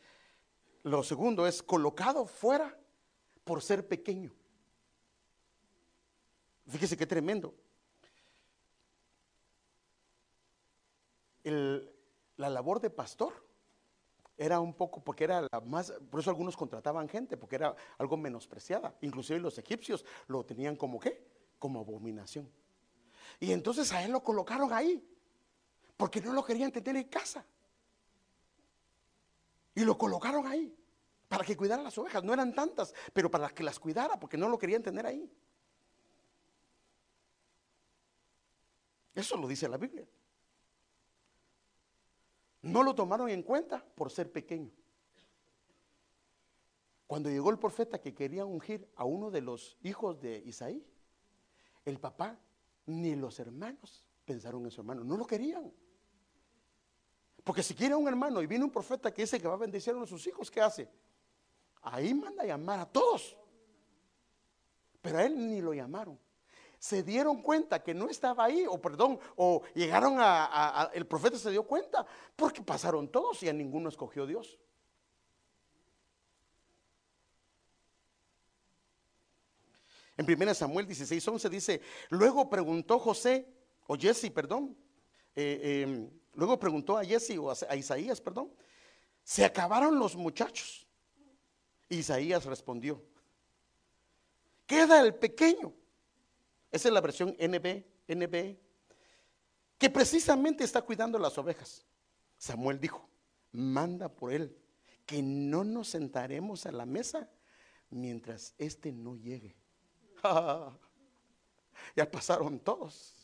[0.83, 2.77] lo segundo es colocado fuera
[3.43, 4.33] por ser pequeño.
[6.67, 7.55] Fíjese qué tremendo.
[11.43, 13.33] la labor de pastor
[14.37, 18.15] era un poco, porque era la más, por eso algunos contrataban gente, porque era algo
[18.15, 18.95] menospreciada.
[19.01, 21.25] Inclusive los egipcios lo tenían como qué?
[21.57, 22.49] Como abominación.
[23.39, 25.05] Y entonces a él lo colocaron ahí,
[25.97, 27.45] porque no lo querían tener en casa.
[29.75, 30.75] Y lo colocaron ahí,
[31.27, 32.23] para que cuidara las ovejas.
[32.23, 35.31] No eran tantas, pero para que las cuidara, porque no lo querían tener ahí.
[39.15, 40.07] Eso lo dice la Biblia.
[42.61, 44.71] No lo tomaron en cuenta por ser pequeño.
[47.07, 50.85] Cuando llegó el profeta que quería ungir a uno de los hijos de Isaí,
[51.85, 52.37] el papá
[52.89, 55.71] ni los hermanos pensaron en su hermano, no lo querían.
[57.43, 59.95] Porque si quiere un hermano y viene un profeta que dice que va a bendecir
[59.95, 60.89] a sus hijos, ¿qué hace?
[61.81, 63.37] Ahí manda a llamar a todos.
[65.01, 66.19] Pero a él ni lo llamaron.
[66.77, 71.51] Se dieron cuenta que no estaba ahí, o perdón, o llegaron a, el profeta se
[71.51, 74.59] dio cuenta, porque pasaron todos y a ninguno escogió Dios.
[80.19, 83.47] En 1 Samuel 16, 11 dice, luego preguntó José,
[83.87, 84.75] o Jesse, perdón,
[85.33, 88.51] eh, em, luego preguntó a Jesse o a, Isaías, perdón,
[89.23, 90.85] se acabaron los muchachos.
[91.87, 93.01] Isaías respondió,
[94.65, 95.73] queda el pequeño.
[96.69, 98.57] Esa es la versión NB, NB,
[99.77, 101.85] que precisamente está cuidando las ovejas.
[102.37, 103.07] Samuel dijo,
[103.53, 104.53] manda por él,
[105.05, 107.29] que no nos sentaremos a la mesa
[107.89, 109.55] mientras éste no llegue.
[111.95, 113.15] ya pasaron todos.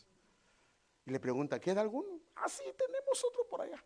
[1.06, 2.20] Y le pregunta, ¿queda alguno?
[2.36, 3.84] Ah, sí, tenemos otro por allá.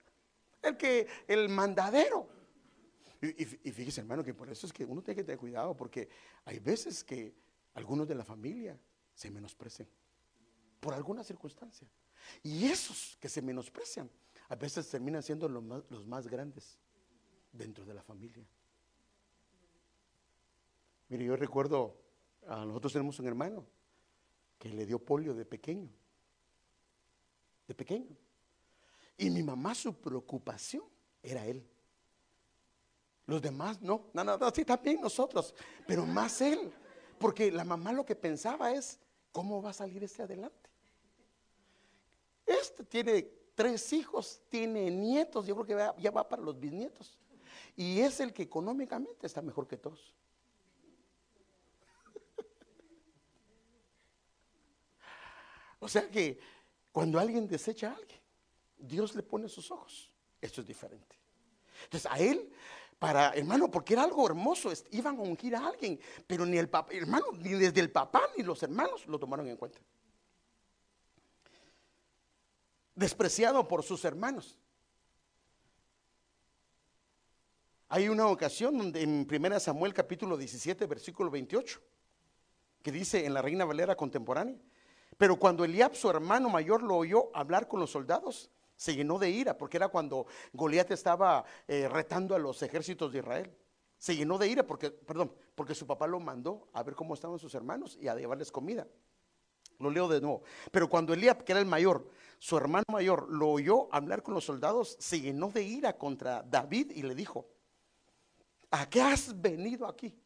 [0.61, 2.27] El que, el mandadero.
[3.21, 6.07] Y, y, fíjese, hermano, que por eso es que uno tiene que tener cuidado, porque
[6.45, 7.35] hay veces que
[7.73, 8.79] algunos de la familia
[9.13, 9.87] se menosprecian
[10.79, 11.89] por alguna circunstancia.
[12.43, 14.09] Y esos que se menosprecian,
[14.47, 16.77] a veces terminan siendo los más, los más grandes
[17.51, 18.45] dentro de la familia.
[21.09, 21.97] Mire, yo recuerdo,
[22.47, 23.65] a nosotros tenemos un hermano
[24.57, 25.89] que le dio polio de pequeño
[27.69, 28.17] de pequeño.
[29.15, 30.83] Y mi mamá su preocupación
[31.21, 31.65] era él.
[33.27, 35.53] Los demás no, no, no, sí también nosotros,
[35.85, 36.73] pero más él.
[37.19, 38.99] Porque la mamá lo que pensaba es,
[39.31, 40.69] ¿cómo va a salir este adelante?
[42.45, 43.21] Este tiene
[43.53, 47.19] tres hijos, tiene nietos, yo creo que ya va para los bisnietos.
[47.75, 50.15] Y es el que económicamente está mejor que todos.
[55.79, 56.39] O sea que
[56.91, 58.19] cuando alguien desecha a alguien,
[58.77, 60.11] Dios le pone sus ojos.
[60.41, 61.17] Esto es diferente.
[61.83, 62.51] Entonces a él,
[62.97, 66.93] para hermano, porque era algo hermoso, iban a ungir a alguien, pero ni el papá,
[66.93, 69.79] hermano, ni desde el papá ni los hermanos lo tomaron en cuenta.
[72.95, 74.57] Despreciado por sus hermanos.
[77.87, 81.81] Hay una ocasión donde en 1 Samuel capítulo 17, versículo 28,
[82.83, 84.57] que dice en la Reina Valera contemporánea,
[85.19, 89.29] pero cuando Eliab, su hermano mayor, lo oyó hablar con los soldados, se llenó de
[89.29, 93.53] ira, porque era cuando Goliat estaba eh, retando a los ejércitos de Israel.
[93.97, 97.37] Se llenó de ira porque, perdón, porque su papá lo mandó a ver cómo estaban
[97.37, 98.87] sus hermanos y a llevarles comida.
[99.79, 100.41] Lo leo de nuevo.
[100.71, 104.45] Pero cuando Eliab, que era el mayor, su hermano mayor, lo oyó hablar con los
[104.45, 107.45] soldados, se llenó de ira contra David y le dijo,
[108.71, 110.17] ¿a qué has venido aquí?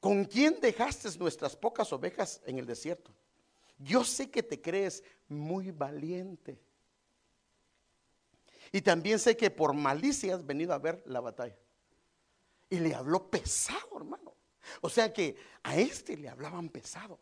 [0.00, 3.12] ¿Con quién dejaste nuestras pocas ovejas en el desierto?
[3.78, 6.60] Yo sé que te crees muy valiente.
[8.70, 11.56] Y también sé que por malicia has venido a ver la batalla.
[12.70, 14.34] Y le habló pesado, hermano.
[14.82, 17.18] O sea que a este le hablaban pesado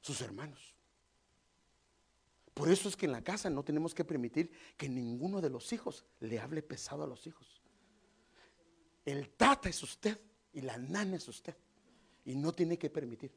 [0.00, 0.74] sus hermanos.
[2.54, 5.72] Por eso es que en la casa no tenemos que permitir que ninguno de los
[5.72, 7.60] hijos le hable pesado a los hijos.
[9.04, 10.18] El tata es usted
[10.56, 11.54] y la nana es usted.
[12.24, 13.30] Y no tiene que permitir.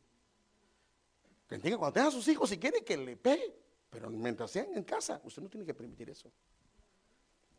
[1.50, 3.54] Cuando tenga sus hijos, si quiere que le pegue,
[3.90, 6.32] pero mientras sean en casa, usted no tiene que permitir eso.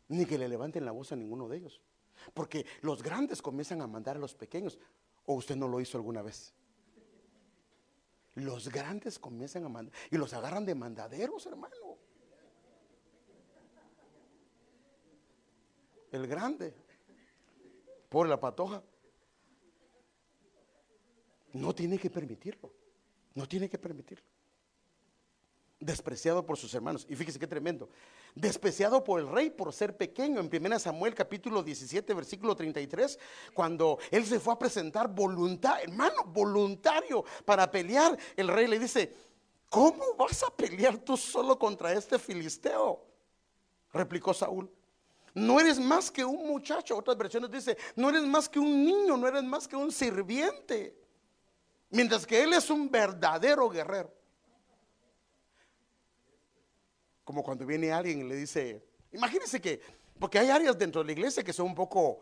[0.08, 1.82] Ni que le levanten la voz a ninguno de ellos.
[2.32, 4.78] Porque los grandes comienzan a mandar a los pequeños.
[5.26, 6.54] ¿O usted no lo hizo alguna vez?
[8.36, 9.94] Los grandes comienzan a mandar.
[10.10, 11.98] Y los agarran de mandaderos, hermano.
[16.12, 16.74] El grande.
[18.08, 18.82] Por la patoja.
[21.52, 22.72] No tiene que permitirlo.
[23.34, 24.24] No tiene que permitirlo.
[25.78, 27.06] Despreciado por sus hermanos.
[27.08, 27.88] Y fíjese qué tremendo.
[28.34, 30.40] Despreciado por el rey por ser pequeño.
[30.40, 33.18] En 1 Samuel capítulo 17, versículo 33,
[33.54, 39.14] cuando él se fue a presentar hermano, voluntario para pelear, el rey le dice,
[39.70, 43.02] ¿cómo vas a pelear tú solo contra este filisteo?
[43.92, 44.70] Replicó Saúl.
[45.32, 46.96] No eres más que un muchacho.
[46.96, 50.99] Otras versiones dice, no eres más que un niño, no eres más que un sirviente.
[51.90, 54.12] Mientras que él es un verdadero guerrero.
[57.24, 59.80] Como cuando viene alguien y le dice, imagínense que,
[60.18, 62.20] porque hay áreas dentro de la iglesia que son un poco,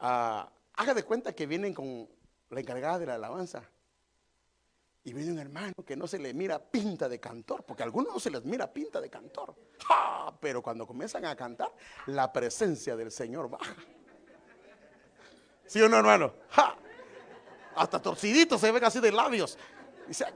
[0.00, 2.08] ah, haga de cuenta que vienen con
[2.50, 3.62] la encargada de la alabanza.
[5.04, 8.12] Y viene un hermano que no se le mira pinta de cantor, porque a algunos
[8.12, 9.54] no se les mira pinta de cantor.
[10.40, 11.72] Pero cuando comienzan a cantar,
[12.06, 13.74] la presencia del Señor baja.
[15.66, 16.34] ¿Sí o no, hermano?
[16.50, 16.76] ¡Ja!
[17.76, 19.58] Hasta torcidito se ven así de labios.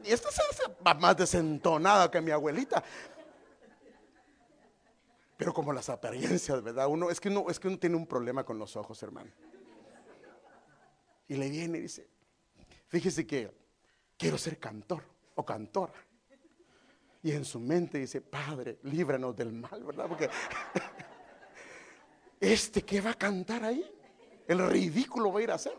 [0.04, 0.42] y esta se
[0.86, 2.82] va más desentonada que mi abuelita.
[5.36, 6.86] Pero como las apariencias, ¿verdad?
[6.88, 9.30] Uno es que uno es que uno tiene un problema con los ojos, hermano.
[11.28, 12.08] Y le viene y dice,
[12.88, 13.52] fíjese que
[14.16, 15.02] quiero ser cantor
[15.34, 15.92] o cantora.
[17.22, 20.06] Y en su mente dice, Padre, líbranos del mal, ¿verdad?
[20.08, 20.30] Porque
[22.40, 23.84] este que va a cantar ahí,
[24.46, 25.76] el ridículo va a ir a hacer.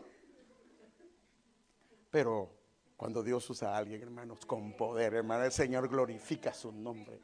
[2.10, 2.50] Pero
[2.96, 7.20] cuando Dios usa a alguien, hermanos, con poder, hermano, el Señor glorifica su nombre.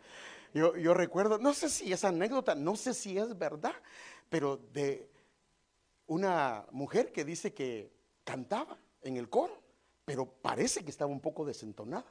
[0.52, 3.74] Yo, yo recuerdo, no sé si es anécdota, no sé si es verdad,
[4.28, 5.10] pero de
[6.06, 7.90] una mujer que dice que
[8.22, 9.60] cantaba en el coro,
[10.04, 12.06] pero parece que estaba un poco desentonada.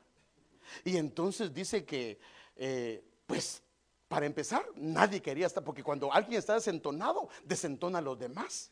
[0.84, 2.20] Y entonces dice que,
[2.56, 3.62] eh, pues,
[4.08, 8.72] para empezar, nadie quería estar, porque cuando alguien está desentonado, desentona a los demás.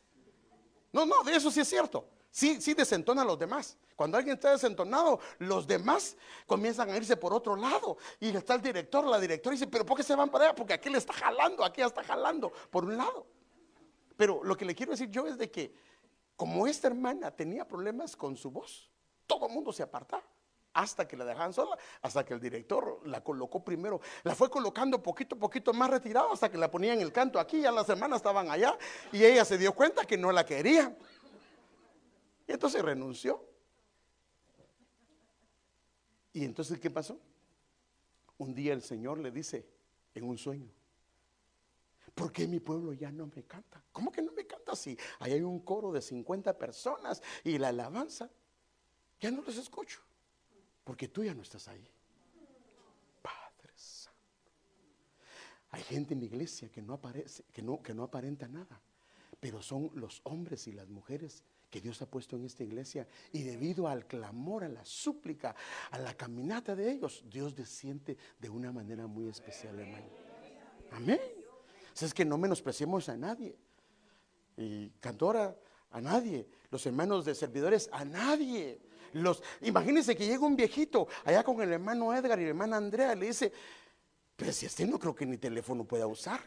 [0.92, 2.06] No, no, de eso sí es cierto.
[2.32, 3.76] Sí, sí desentona a los demás.
[3.94, 6.16] Cuando alguien está desentonado, los demás
[6.46, 7.98] comienzan a irse por otro lado.
[8.18, 10.54] Y está el director, la directora dice, pero ¿por qué se van para allá?
[10.54, 13.26] Porque aquí le está jalando, aquí está jalando por un lado.
[14.16, 15.74] Pero lo que le quiero decir yo es de que
[16.34, 18.90] como esta hermana tenía problemas con su voz,
[19.26, 20.24] todo el mundo se apartaba
[20.72, 25.02] hasta que la dejaban sola, hasta que el director la colocó primero, la fue colocando
[25.02, 27.90] poquito a poquito más retirado hasta que la ponía en el canto aquí, ya las
[27.90, 28.78] hermanas estaban allá
[29.12, 30.96] y ella se dio cuenta que no la quería.
[32.52, 33.42] Entonces renunció.
[36.34, 37.18] Y entonces, ¿qué pasó?
[38.36, 39.66] Un día el Señor le dice
[40.14, 40.70] en un sueño,
[42.14, 43.82] ¿por qué mi pueblo ya no me canta?
[43.90, 47.68] ¿Cómo que no me canta si ahí hay un coro de 50 personas y la
[47.68, 48.30] alabanza?
[49.18, 50.00] Ya no les escucho.
[50.84, 51.88] Porque tú ya no estás ahí.
[53.22, 54.50] Padre Santo.
[55.70, 58.82] Hay gente en la iglesia que no aparece, que no, que no aparenta nada.
[59.40, 63.08] Pero son los hombres y las mujeres que Dios ha puesto en esta iglesia.
[63.32, 65.56] Y debido al clamor, a la súplica,
[65.90, 70.04] a la caminata de ellos, Dios desciende de una manera muy especial, hermano.
[70.90, 71.18] Amén.
[71.98, 73.56] es que no menospreciemos a nadie.
[74.58, 75.56] Y cantora,
[75.90, 76.46] a nadie.
[76.70, 78.78] Los hermanos de servidores, a nadie.
[79.14, 83.14] Los, imagínense que llega un viejito allá con el hermano Edgar y la hermana Andrea,
[83.14, 83.50] le dice,
[84.36, 86.38] pero si este no creo que ni teléfono pueda usar.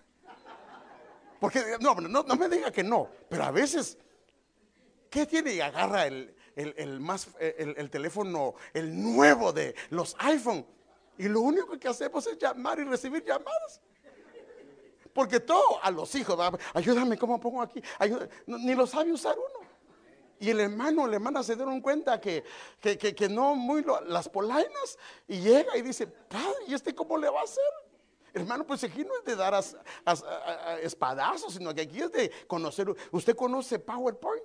[1.40, 3.98] Porque, no, no, no me diga que no, pero a veces,
[5.16, 5.54] ¿qué tiene?
[5.54, 10.66] Y agarra el, más, el, teléfono, el nuevo de los iPhone.
[11.18, 13.80] Y lo único que hacemos es llamar y recibir llamadas.
[15.14, 16.38] Porque todo a los hijos,
[16.74, 17.82] ayúdame, ¿cómo pongo aquí?
[18.46, 19.66] ni lo sabe usar uno.
[20.38, 22.44] Y el hermano, la hermana se dieron cuenta que,
[22.82, 25.00] que, no muy las polainas.
[25.30, 27.64] Y llega y dice, padre, ¿y este cómo le va a hacer?
[28.34, 29.64] Hermano, pues aquí no es de dar
[30.84, 32.94] espadazos, sino que aquí es de conocer.
[33.12, 34.44] ¿Usted conoce PowerPoint?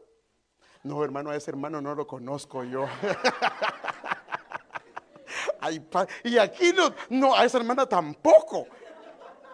[0.83, 2.87] No, hermano, a ese hermano no lo conozco yo.
[6.25, 8.67] y aquí no, no, a esa hermana tampoco.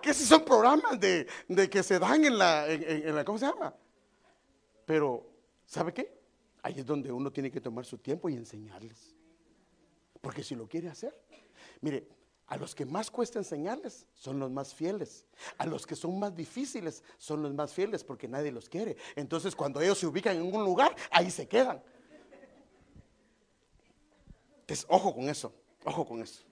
[0.00, 1.26] Que si son programas de,
[1.68, 3.74] que se dan en la, en la, ¿cómo se llama?
[4.84, 5.26] Pero,
[5.64, 6.16] ¿sabe qué?
[6.62, 9.16] Ahí es donde uno tiene que tomar su tiempo y enseñarles.
[10.20, 11.12] Porque si lo quiere hacer,
[11.80, 12.06] mire,
[12.46, 15.26] a los que más cuesta enseñarles son los más fieles.
[15.58, 18.96] A los que son más difíciles son los más fieles porque nadie los quiere.
[19.16, 21.82] Entonces cuando ellos se ubican en un lugar, ahí se quedan.
[24.60, 25.52] Entonces, ojo con eso,
[25.84, 26.42] ojo con eso.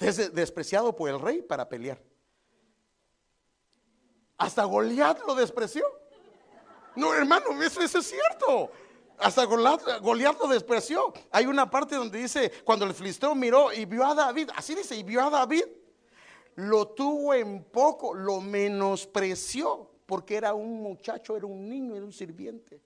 [0.00, 2.02] Es despreciado por el rey para pelear.
[4.36, 5.84] Hasta Goliat lo despreció.
[6.96, 8.70] No, hermano, eso, es cierto.
[9.18, 11.12] Hasta Goliat, lo despreció.
[11.30, 14.96] Hay una parte donde dice, cuando el filisteo miró y vio a David, así dice,
[14.96, 15.64] y vio a David,
[16.56, 22.12] lo tuvo en poco, lo menospreció, porque era un muchacho, era un niño, era un
[22.12, 22.80] sirviente.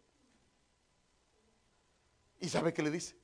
[2.41, 3.17] ¿Y sabe qué le dice?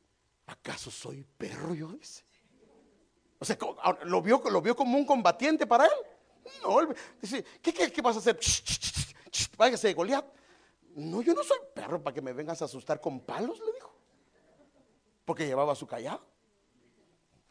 [0.47, 1.89] ¿Acaso soy perro yo?
[1.89, 2.25] Dice.
[3.39, 3.59] O sea,
[4.05, 5.93] lo vio, lo vio como un combatiente para él.
[6.63, 6.79] No,
[7.21, 8.39] dice, ¿qué, qué, vas a hacer?
[9.57, 9.95] Váyase.
[10.97, 13.95] No, yo no soy perro para que me vengas a asustar con palos, le dijo.
[15.27, 16.23] Porque llevaba su callado.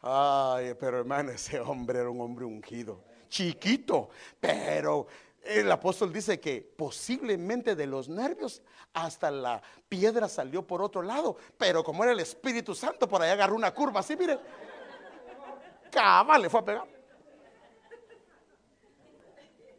[0.01, 3.03] Ay, pero hermano, ese hombre era un hombre ungido.
[3.29, 5.05] Chiquito, pero
[5.43, 11.37] el apóstol dice que posiblemente de los nervios hasta la piedra salió por otro lado,
[11.55, 14.39] pero como era el Espíritu Santo, por ahí agarró una curva así, mire.
[15.91, 16.87] Cabal le fue a pegar.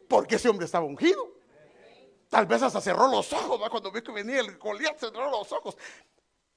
[0.07, 1.36] Porque ese hombre estaba ungido.
[2.37, 5.75] Tal vez hasta cerró los ojos, cuando vi que venía el Goliat, cerró los ojos.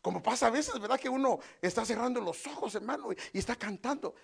[0.02, 1.00] Como pasa a veces, ¿verdad?
[1.00, 4.14] Que uno está cerrando los ojos, hermano, y, está cantando.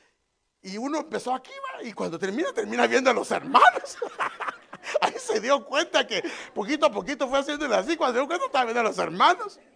[0.60, 1.82] Y uno empezó aquí, ¿va?
[1.82, 3.96] y cuando termina, termina viendo a los hermanos.
[5.00, 7.96] Ahí se dio cuenta que poquito a poquito fue haciéndolo así.
[7.96, 9.58] Cuando se dio cuenta, estaba viendo a los hermanos.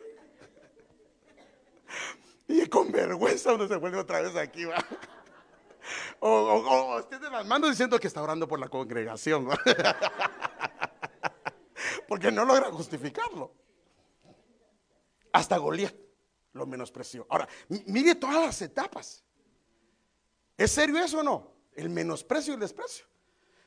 [2.47, 4.77] Y con vergüenza uno se vuelve otra vez aquí, va.
[6.21, 9.49] O, o, o las manos diciendo que está orando por la congregación.
[12.11, 13.55] Porque no logra justificarlo.
[15.33, 15.95] Hasta Goliat
[16.55, 17.25] lo menospreció.
[17.31, 17.49] Ahora,
[17.87, 19.23] mire todas las etapas.
[20.57, 21.53] ¿Es serio eso o no?
[21.73, 23.07] El menosprecio y el desprecio.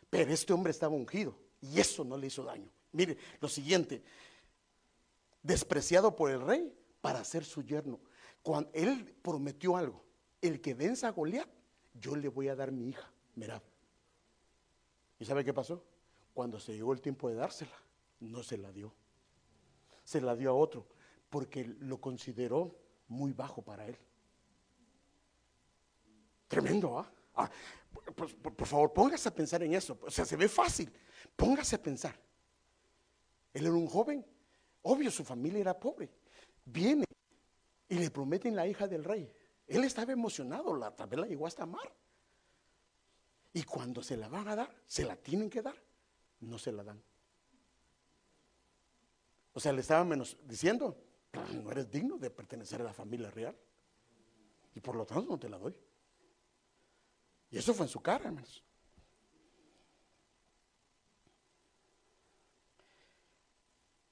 [0.09, 2.69] Pero este hombre estaba ungido y eso no le hizo daño.
[2.91, 4.03] Mire lo siguiente,
[5.41, 8.01] despreciado por el rey para ser su yerno.
[8.41, 10.03] Cuando él prometió algo,
[10.41, 11.47] el que venza a Goliat,
[11.93, 13.61] yo le voy a dar mi hija, Mirad.
[15.17, 15.81] ¿Y sabe qué pasó?
[16.33, 17.82] Cuando se llegó el tiempo de dársela,
[18.23, 18.93] no se la dio.
[20.03, 20.87] Se la dio a otro
[21.29, 23.97] porque lo consideró muy bajo para él.
[26.47, 27.11] Tremendo, ¿ah?
[27.35, 27.49] Ah,
[28.15, 29.97] pues, por, favor, póngase a pensar en eso.
[30.03, 30.91] O sea, se ve fácil.
[31.35, 32.15] Póngase a pensar.
[33.53, 34.25] Él era un joven.
[34.83, 36.11] Obvio, su familia era pobre.
[36.65, 37.05] Viene
[37.89, 39.31] y le prometen la hija del rey.
[39.65, 41.91] Él estaba emocionado, la, tal llegó hasta amar.
[43.53, 45.75] Y cuando se la van a dar, se la tienen que dar,
[46.41, 47.01] no se la dan.
[49.53, 50.97] O sea, le estaban menos diciendo,
[51.53, 53.55] no eres digno de pertenecer a la familia real.
[54.75, 55.75] Y por lo tanto no te la doy.
[57.51, 58.63] Y eso fue en su cara, hermanos.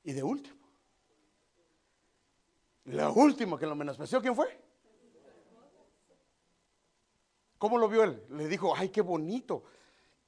[0.04, 0.62] Y de último,
[2.86, 4.60] la última que lo menospreció, ¿quién fue?
[7.58, 8.26] ¿Cómo lo vio él?
[8.32, 9.64] Le dijo, ay, qué bonito.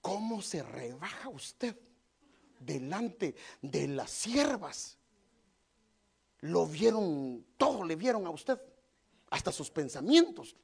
[0.01, 1.75] ¿Cómo se rebaja usted
[2.59, 4.99] delante de las siervas?
[6.43, 8.59] Lo vieron, todo le vieron a usted,
[9.29, 10.57] hasta sus pensamientos.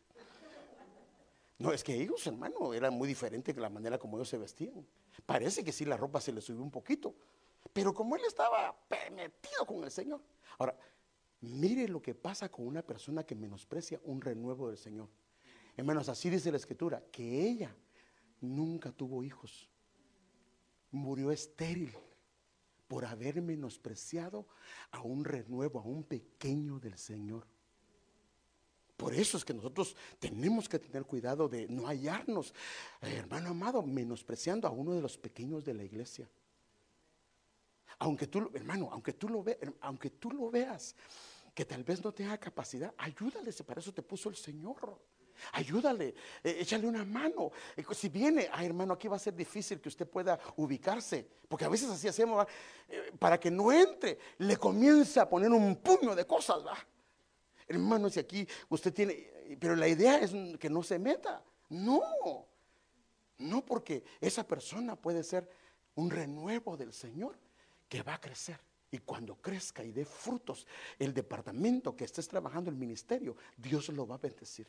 [1.57, 4.86] No, es que ellos, hermano, era muy diferente que la manera como ellos se vestían.
[5.25, 7.15] Parece que sí, la ropa se le subió un poquito,
[7.71, 8.77] pero como él estaba
[9.15, 10.19] metido con el Señor.
[10.57, 10.77] Ahora,
[11.39, 15.07] mire lo que pasa con una persona que menosprecia un renuevo del Señor.
[15.77, 17.73] Hermanos, así dice la escritura, que ella
[18.41, 19.69] nunca tuvo hijos.
[20.91, 21.95] Murió estéril
[22.89, 24.47] por haber menospreciado
[24.89, 27.45] a un renuevo, a un pequeño del Señor.
[28.97, 32.49] Por eso es que nosotros tenemos que tener cuidado de no hallarnos,
[33.01, 36.27] eh, hermano amado, menospreciando a uno de los pequeños de la iglesia.
[37.99, 40.95] Aunque tú, hermano, aunque tú lo, ve, aunque tú lo veas,
[41.53, 44.99] que tal vez no tenga capacidad, ayúdale, para eso te puso el Señor.
[45.53, 46.13] Ayúdale,
[46.43, 47.51] eh, échale una mano.
[47.75, 51.65] Eh, si viene, ay hermano, aquí va a ser difícil que usted pueda ubicarse, porque
[51.65, 52.45] a veces así hacemos,
[52.87, 56.77] eh, para que no entre, le comienza a poner un puño de cosas, ¿va?
[57.67, 61.43] Hermano, si aquí usted tiene, pero la idea es que no se meta.
[61.69, 62.01] No,
[63.37, 65.49] no porque esa persona puede ser
[65.95, 67.37] un renuevo del Señor
[67.87, 68.59] que va a crecer.
[68.91, 70.65] Y cuando crezca y dé frutos
[70.97, 74.67] el departamento que estés trabajando, el ministerio, Dios lo va a bendecir.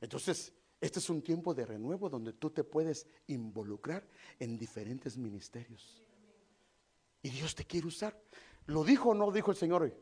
[0.00, 4.06] Entonces, este es un tiempo de renuevo donde tú te puedes involucrar
[4.38, 6.02] en diferentes ministerios.
[7.22, 8.18] Y Dios te quiere usar.
[8.66, 9.94] ¿Lo dijo o no dijo el Señor hoy?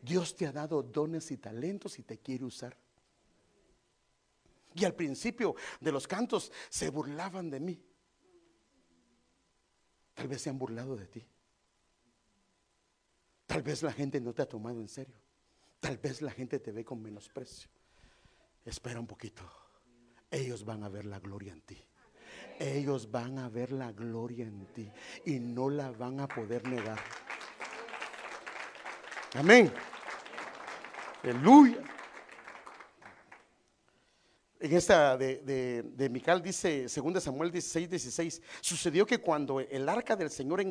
[0.00, 2.76] Dios te ha dado dones y talentos y te quiere usar.
[4.74, 7.80] Y al principio de los cantos se burlaban de mí.
[10.14, 11.24] Tal vez se han burlado de ti.
[13.46, 15.20] Tal vez la gente no te ha tomado en serio.
[15.78, 17.68] Tal vez la gente te ve con menosprecio.
[18.64, 19.42] Espera un poquito.
[20.30, 21.82] Ellos van a ver la gloria en ti.
[22.58, 24.90] Ellos van a ver la gloria en ti
[25.24, 26.98] y no la van a poder negar.
[29.34, 29.72] Amén.
[31.22, 31.82] Aleluya.
[34.60, 40.30] En esta de, Mical dice, 2 Samuel 16, 16, sucedió que cuando el arca del
[40.30, 40.64] Señor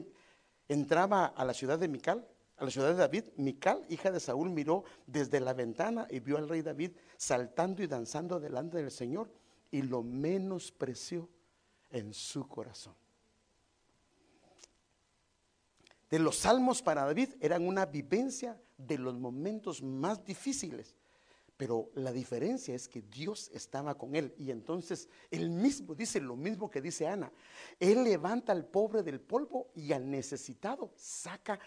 [0.70, 2.26] entraba a la ciudad de Mical,
[2.62, 6.38] a la ciudad de David, Mical, hija de Saúl, miró desde la ventana y vio
[6.38, 9.32] al rey David saltando y danzando delante del Señor
[9.72, 11.28] y lo menospreció
[11.90, 12.94] en su corazón.
[16.12, 20.94] De los salmos para David eran una vivencia de los momentos más difíciles
[21.62, 24.34] pero la diferencia es que Dios estaba con él.
[24.40, 27.32] Y entonces él mismo dice lo mismo que dice Ana.
[27.80, 31.60] Él levanta al pobre del polvo y al necesitado saca.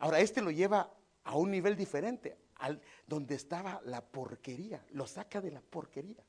[0.00, 0.92] Ahora, este lo lleva
[1.24, 4.84] a un nivel diferente, al, donde estaba la porquería.
[4.90, 6.24] Lo saca de la porquería.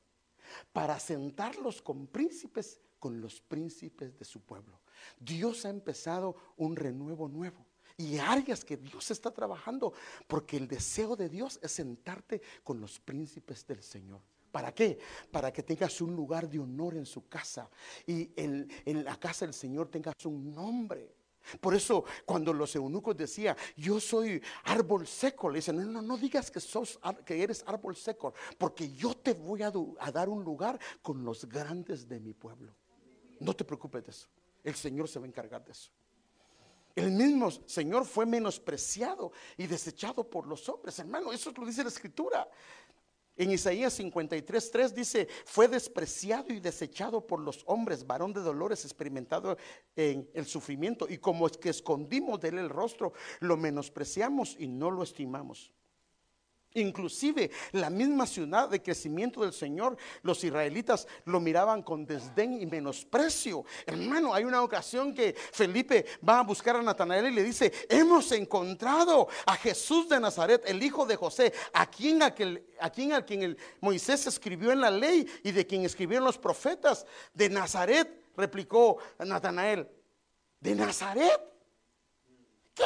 [0.72, 4.80] Para sentarlos con príncipes, con los príncipes de su pueblo.
[5.18, 7.66] Dios ha empezado un renuevo nuevo
[7.96, 9.92] y áreas que Dios está trabajando,
[10.26, 14.20] porque el deseo de Dios es sentarte con los príncipes del Señor.
[14.50, 14.98] ¿Para qué?
[15.30, 17.70] Para que tengas un lugar de honor en su casa
[18.06, 18.68] y en,
[19.04, 21.14] la casa del Señor tengas un nombre.
[21.60, 26.16] Por eso cuando los eunucos decían, yo soy árbol seco, le dicen, no, no, no
[26.16, 30.42] digas que, sos, que eres árbol seco, porque yo te voy a, a dar un
[30.44, 32.74] lugar con los grandes de mi pueblo.
[33.40, 34.28] No te preocupes de eso.
[34.62, 35.90] El Señor se va a encargar de eso.
[36.94, 40.98] El mismo Señor fue menospreciado y desechado por los hombres.
[40.98, 42.46] Hermano, eso lo dice la escritura.
[43.36, 48.84] En Isaías 53, 3 dice, fue despreciado y desechado por los hombres, varón de dolores,
[48.84, 49.56] experimentado
[49.96, 51.06] en el sufrimiento.
[51.08, 55.72] Y como es que escondimos de él el rostro, lo menospreciamos y no lo estimamos.
[56.74, 62.66] Inclusive la misma ciudad de crecimiento del Señor, los israelitas lo miraban con desdén y
[62.66, 63.64] menosprecio.
[63.86, 68.32] Hermano, hay una ocasión que Felipe va a buscar a Natanael y le dice, hemos
[68.32, 73.42] encontrado a Jesús de Nazaret, el hijo de José, a quien, a quien, a quien
[73.42, 77.06] el Moisés escribió en la ley y de quien escribieron los profetas.
[77.34, 79.88] De Nazaret, replicó Natanael,
[80.60, 81.40] ¿de Nazaret?
[82.74, 82.84] ¿Qué?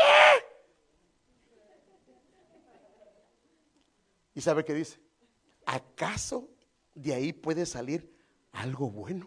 [4.36, 5.00] ¿Y sabe qué dice?
[5.64, 6.50] ¿Acaso
[6.94, 8.14] de ahí puede salir
[8.52, 9.26] algo bueno?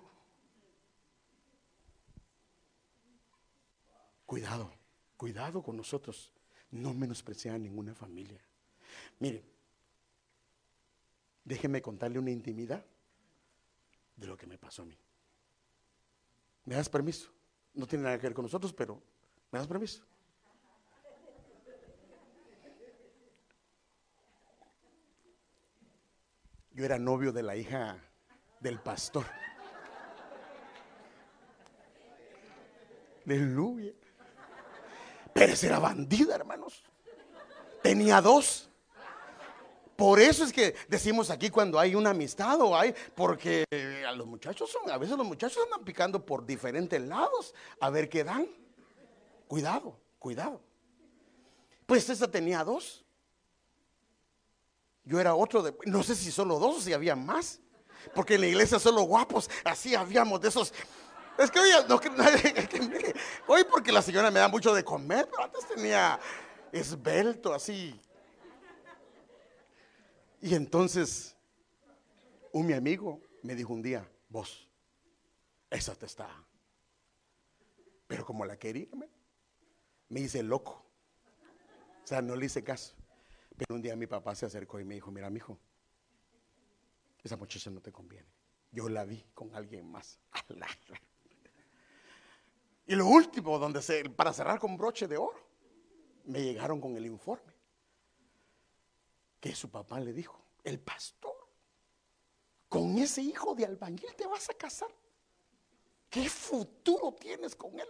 [4.27, 4.71] Cuidado,
[5.17, 6.31] cuidado con nosotros.
[6.69, 8.39] No menospreciar a ninguna familia.
[9.17, 9.43] Mire,
[11.43, 12.85] déjeme contarle una intimidad
[14.15, 14.97] de lo que me pasó a mí.
[16.65, 17.31] ¿Me das permiso?
[17.73, 19.01] No tiene nada que ver con nosotros, pero
[19.51, 20.05] ¿me das permiso?
[26.79, 27.97] Yo era novio de la hija
[28.61, 29.25] del pastor.
[33.25, 33.91] Aleluya.
[35.33, 36.81] Pero era bandida, hermanos.
[37.83, 38.69] Tenía dos.
[39.97, 43.65] Por eso es que decimos aquí cuando hay una amistad o hay, porque
[44.07, 48.07] a los muchachos son, a veces los muchachos andan picando por diferentes lados a ver
[48.07, 48.47] qué dan.
[49.49, 50.61] Cuidado, cuidado.
[51.85, 53.03] Pues esa tenía dos.
[55.09, 57.59] Yo era otro de, no sé si solo dos o si había más.
[58.13, 60.71] Porque en la iglesia solo guapos, así habíamos de esos.
[61.35, 61.95] Es que hoy, no,
[63.47, 66.19] hoy porque la señora me da mucho de comer, pero antes tenía
[66.71, 67.99] esbelto, así.
[70.41, 71.35] Y entonces,
[72.51, 74.69] un mi amigo me dijo un día, vos,
[75.71, 76.29] esa te está.
[78.05, 78.89] Pero como la quería,
[80.07, 80.85] me hice loco.
[82.03, 82.98] O sea, no le hice caso.
[83.59, 85.59] Pero un día mi papá se acercó y me dijo, mira, mi hijo,
[87.21, 88.29] esa muchacha no te conviene.
[88.71, 90.17] Yo la vi con alguien más.
[92.87, 93.81] Y lo último, donde
[94.15, 95.39] para cerrar con broche de oro,
[96.25, 97.53] me llegaron con el informe
[99.39, 101.35] que su papá le dijo, el pastor,
[102.67, 104.89] con ese hijo de albañil te vas a casar.
[106.09, 107.89] ¿Qué futuro tienes con él?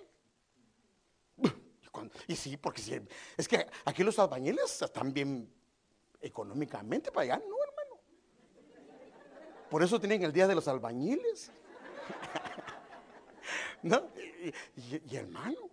[2.27, 3.01] Y sí, porque
[3.37, 5.49] es que aquí los albañiles están bien
[6.21, 8.01] económicamente para allá, no, hermano.
[9.69, 11.51] Por eso tienen el día de los albañiles.
[13.83, 14.09] ¿No?
[14.75, 15.69] Y, hermano.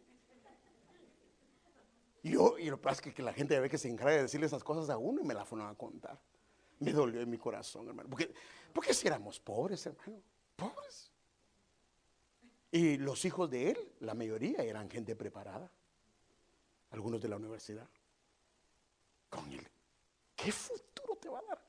[2.22, 4.46] Yo, y lo que pasa es que, la gente ve que se encarga de decirle
[4.46, 6.18] esas cosas a uno y me la fueron a contar.
[6.80, 8.08] Me dolió en mi corazón, hermano.
[8.08, 8.32] Porque,
[8.72, 10.20] porque si éramos pobres, hermano.
[10.56, 11.10] Pobres.
[12.70, 15.70] Y los hijos de él, la mayoría eran gente preparada.
[16.90, 17.88] Algunos de la universidad.
[19.30, 19.66] Con él
[20.36, 21.66] ¿Qué futuro te va a dar?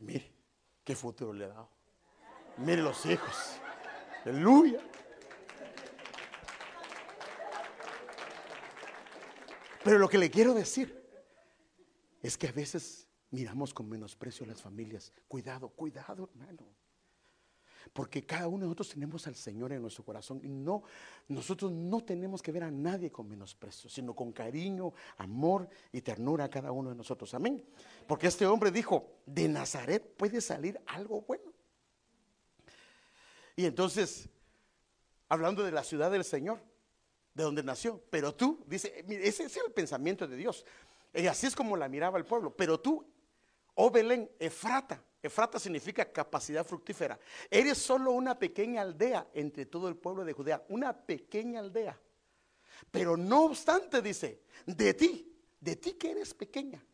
[0.00, 0.34] Mire,
[0.84, 1.70] qué futuro le ha dado.
[2.58, 3.60] Mire los hijos.
[4.24, 4.80] Aleluya.
[9.84, 11.08] Pero lo que le quiero decir
[12.20, 15.12] es que a veces miramos con menosprecio a las familias.
[15.28, 16.66] Cuidado, cuidado, hermano.
[17.92, 20.82] Porque cada uno de nosotros tenemos al Señor en nuestro corazón y no,
[21.28, 26.44] nosotros no tenemos que ver a nadie con menosprecio, sino con cariño, amor y ternura
[26.44, 27.32] a cada uno de nosotros.
[27.34, 27.64] Amén.
[28.06, 31.52] Porque este hombre dijo, de Nazaret puede salir algo bueno.
[33.56, 34.28] Y entonces,
[35.28, 36.60] hablando de la ciudad del Señor,
[37.34, 40.64] de donde nació, pero tú, dice, ese es el pensamiento de Dios.
[41.14, 42.54] Y así es como la miraba el pueblo.
[42.54, 43.04] Pero tú,
[43.74, 47.18] oh Belén, Efrata, Efrata significa capacidad fructífera.
[47.50, 52.00] Eres solo una pequeña aldea entre todo el pueblo de Judea, una pequeña aldea.
[52.90, 56.84] Pero no obstante, dice, de ti, de ti que eres pequeña,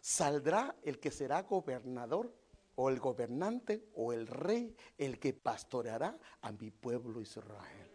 [0.00, 2.32] saldrá el que será gobernador
[2.76, 7.89] o el gobernante o el rey, el que pastoreará a mi pueblo Israel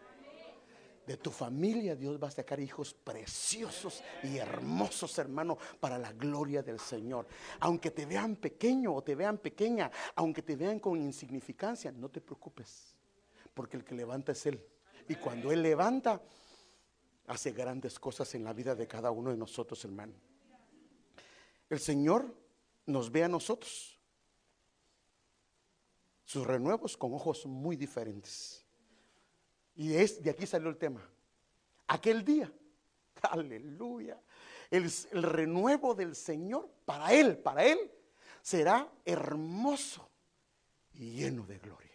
[1.06, 6.64] de tu familia Dios va a sacar hijos preciosos y hermosos, hermano, para la gloria
[6.64, 7.28] del Señor.
[7.60, 12.22] Aunque te vean pequeño o te vean pequeña, aunque te vean con insignificancia, no te
[12.22, 12.96] preocupes,
[13.54, 14.64] porque el que levanta es Él.
[15.08, 16.22] Y cuando Él levanta,
[17.28, 20.14] hace grandes cosas en la vida de cada uno de nosotros, hermano.
[21.70, 22.34] El Señor
[22.86, 24.00] nos ve a nosotros,
[26.24, 28.65] sus renuevos con ojos muy diferentes.
[29.76, 31.08] Y es, de aquí salió el tema.
[31.88, 32.52] Aquel día,
[33.22, 34.20] aleluya,
[34.72, 37.92] el, renuevo del Señor para Él, para Él,
[38.42, 40.10] será hermoso
[40.94, 41.86] y lleno de gloria.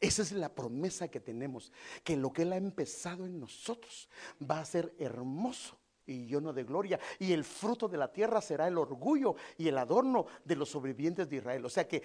[0.00, 1.72] Esa es la promesa que tenemos,
[2.02, 4.08] que lo que Él ha empezado en nosotros
[4.42, 6.98] va a ser hermoso y lleno de gloria.
[7.20, 11.28] Y el fruto de la tierra será el orgullo y el adorno de los sobrevivientes
[11.28, 11.64] de Israel.
[11.64, 12.02] O sea que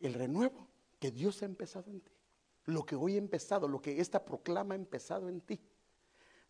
[0.00, 2.13] el renuevo que Dios ha empezado en ti,
[2.66, 5.60] lo que hoy ha empezado, lo que esta proclama ha empezado en ti,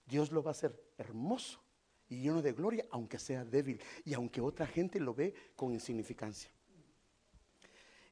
[0.07, 1.61] Dios lo va a hacer hermoso
[2.09, 6.51] y lleno de gloria, aunque sea débil y aunque otra gente lo ve con insignificancia.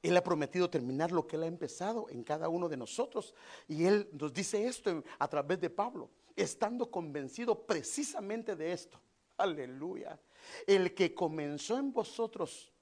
[0.02, 3.34] Él ha prometido terminar lo que Él ha empezado en cada uno de nosotros.
[3.68, 9.00] Y Él nos dice esto a través de Pablo, estando convencido precisamente de esto.
[9.36, 10.18] Aleluya.
[10.66, 12.72] El que comenzó en vosotros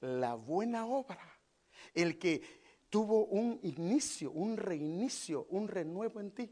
[0.00, 1.20] la buena obra,
[1.92, 2.59] el que
[2.90, 6.50] tuvo un inicio, un reinicio, un renuevo en ti,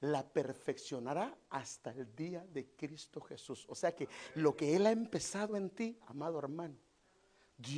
[0.00, 3.64] la perfeccionará hasta el día de Cristo Jesús.
[3.68, 6.76] O sea que lo que Él ha empezado en ti, amado hermano,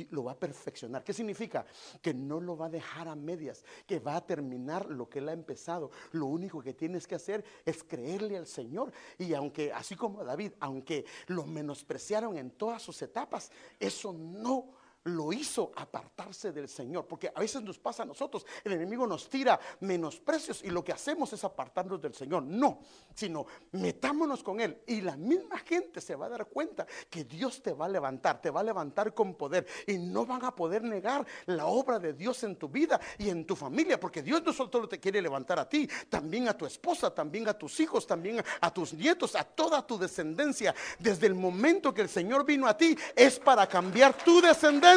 [0.09, 1.03] lo va a perfeccionar.
[1.03, 1.65] ¿Qué significa?
[2.01, 5.29] Que no lo va a dejar a medias, que va a terminar lo que él
[5.29, 5.91] ha empezado.
[6.11, 8.91] Lo único que tienes que hacer es creerle al Señor.
[9.17, 14.76] Y aunque, así como David, aunque lo menospreciaron en todas sus etapas, eso no
[15.07, 17.05] lo hizo apartarse del Señor.
[17.07, 20.91] Porque a veces nos pasa a nosotros, el enemigo nos tira menosprecios y lo que
[20.91, 22.43] hacemos es apartarnos del Señor.
[22.43, 22.79] No,
[23.13, 24.81] sino metámonos con Él.
[24.85, 28.41] Y la misma gente se va a dar cuenta que Dios te va a levantar,
[28.41, 29.65] te va a levantar con poder.
[29.85, 33.45] Y no van a poder negar la obra de Dios en tu vida y en
[33.45, 33.99] tu familia.
[33.99, 37.53] Porque Dios no solo te quiere levantar a ti, también a tu esposa, también a
[37.53, 40.75] tus hijos, también a tus nietos, a toda tu descendencia.
[40.99, 44.96] Desde el momento que el Señor vino a ti, es para cambiar tu descendencia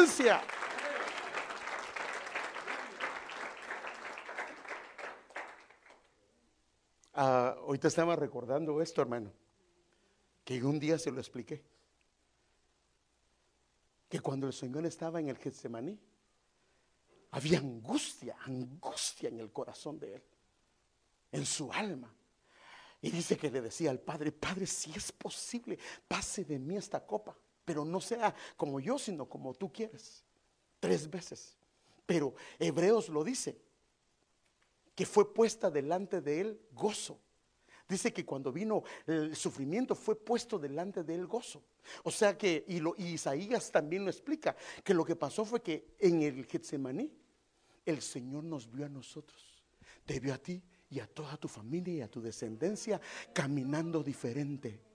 [7.13, 9.31] Ah, hoy te estaba recordando esto, hermano,
[10.43, 11.63] que un día se lo expliqué.
[14.09, 15.99] Que cuando el Señor estaba en el Getsemaní,
[17.29, 20.23] había angustia, angustia en el corazón de él,
[21.31, 22.11] en su alma.
[23.01, 25.77] Y dice que le decía al Padre, Padre, si es posible,
[26.07, 30.23] pase de mí esta copa pero no sea como yo, sino como tú quieres.
[30.79, 31.57] Tres veces.
[32.05, 33.57] Pero Hebreos lo dice,
[34.95, 37.19] que fue puesta delante de él gozo.
[37.87, 41.63] Dice que cuando vino el sufrimiento fue puesto delante de él gozo.
[42.03, 45.95] O sea que, y, lo, Isaías también lo explica, que lo que pasó fue que
[45.99, 47.11] en el Getsemaní
[47.85, 49.63] el Señor nos vio a nosotros,
[50.05, 53.01] te vio a ti y a toda tu familia y a tu descendencia
[53.33, 54.90] caminando diferente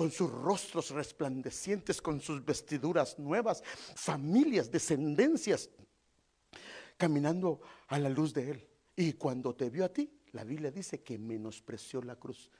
[0.00, 3.62] con sus rostros resplandecientes, con sus vestiduras nuevas,
[3.94, 5.68] familias, descendencias,
[6.96, 8.68] caminando a la luz de Él.
[8.96, 12.50] Y cuando te vio a ti, la Biblia dice que menospreció la cruz.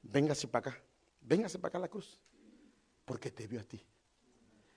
[0.00, 0.82] Véngase para acá,
[1.20, 2.22] véngase para acá la cruz,
[3.04, 3.84] porque te vio a ti.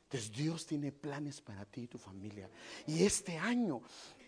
[0.03, 2.49] Entonces Dios tiene planes para ti y tu familia.
[2.87, 3.83] Y este año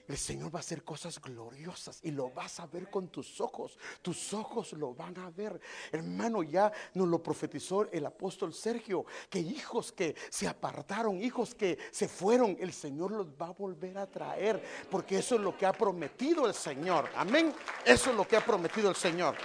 [0.07, 3.77] el Señor va a hacer cosas gloriosas y lo vas a ver con tus ojos.
[4.01, 5.59] Tus ojos lo van a ver.
[5.91, 11.77] Hermano, ya nos lo profetizó el apóstol Sergio, que hijos que se apartaron, hijos que
[11.91, 15.65] se fueron, el Señor los va a volver a traer, porque eso es lo que
[15.65, 17.09] ha prometido el Señor.
[17.15, 17.53] Amén.
[17.85, 19.35] Eso es lo que ha prometido el Señor.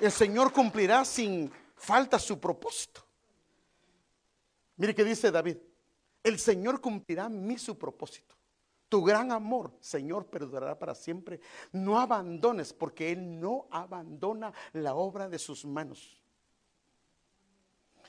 [0.00, 3.06] El Señor cumplirá sin falta su propósito.
[4.76, 5.56] Mire que dice David,
[6.22, 8.35] el Señor cumplirá mi su propósito.
[8.88, 11.40] Tu gran amor, Señor, perdurará para siempre.
[11.72, 16.20] No abandones, porque Él no abandona la obra de sus manos.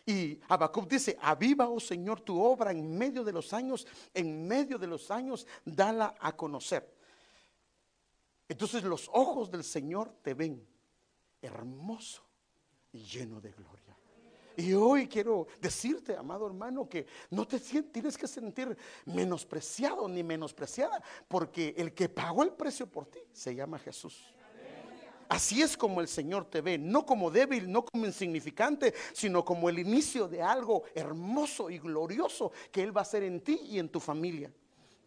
[0.06, 4.78] Y Habacuc dice, aviva, oh Señor, tu obra en medio de los años, en medio
[4.78, 6.96] de los años, dala a conocer.
[8.48, 10.66] Entonces los ojos del Señor te ven
[11.42, 12.24] hermoso
[12.94, 13.87] y lleno de gloria.
[14.58, 21.00] Y hoy quiero decirte, amado hermano, que no te tienes que sentir menospreciado ni menospreciada,
[21.28, 24.34] porque el que pagó el precio por ti se llama Jesús.
[25.30, 29.70] Así es como el Señor te ve, no como débil, no como insignificante, sino como
[29.70, 33.78] el inicio de algo hermoso y glorioso que Él va a hacer en ti y
[33.78, 34.52] en tu familia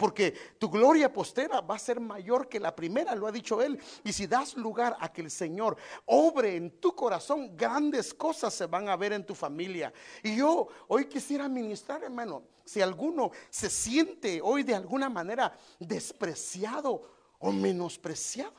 [0.01, 3.79] porque tu gloria postera va a ser mayor que la primera, lo ha dicho él.
[4.03, 5.77] Y si das lugar a que el Señor
[6.07, 9.93] obre en tu corazón, grandes cosas se van a ver en tu familia.
[10.23, 17.03] Y yo hoy quisiera ministrar, hermano, si alguno se siente hoy de alguna manera despreciado
[17.39, 18.55] o menospreciado,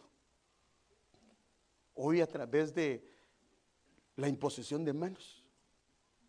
[1.95, 3.03] hoy a través de
[4.15, 5.43] la imposición de manos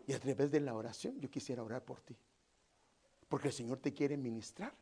[0.06, 2.16] y a través de la oración, yo quisiera orar por ti.
[3.28, 4.72] Porque el Señor te quiere ministrar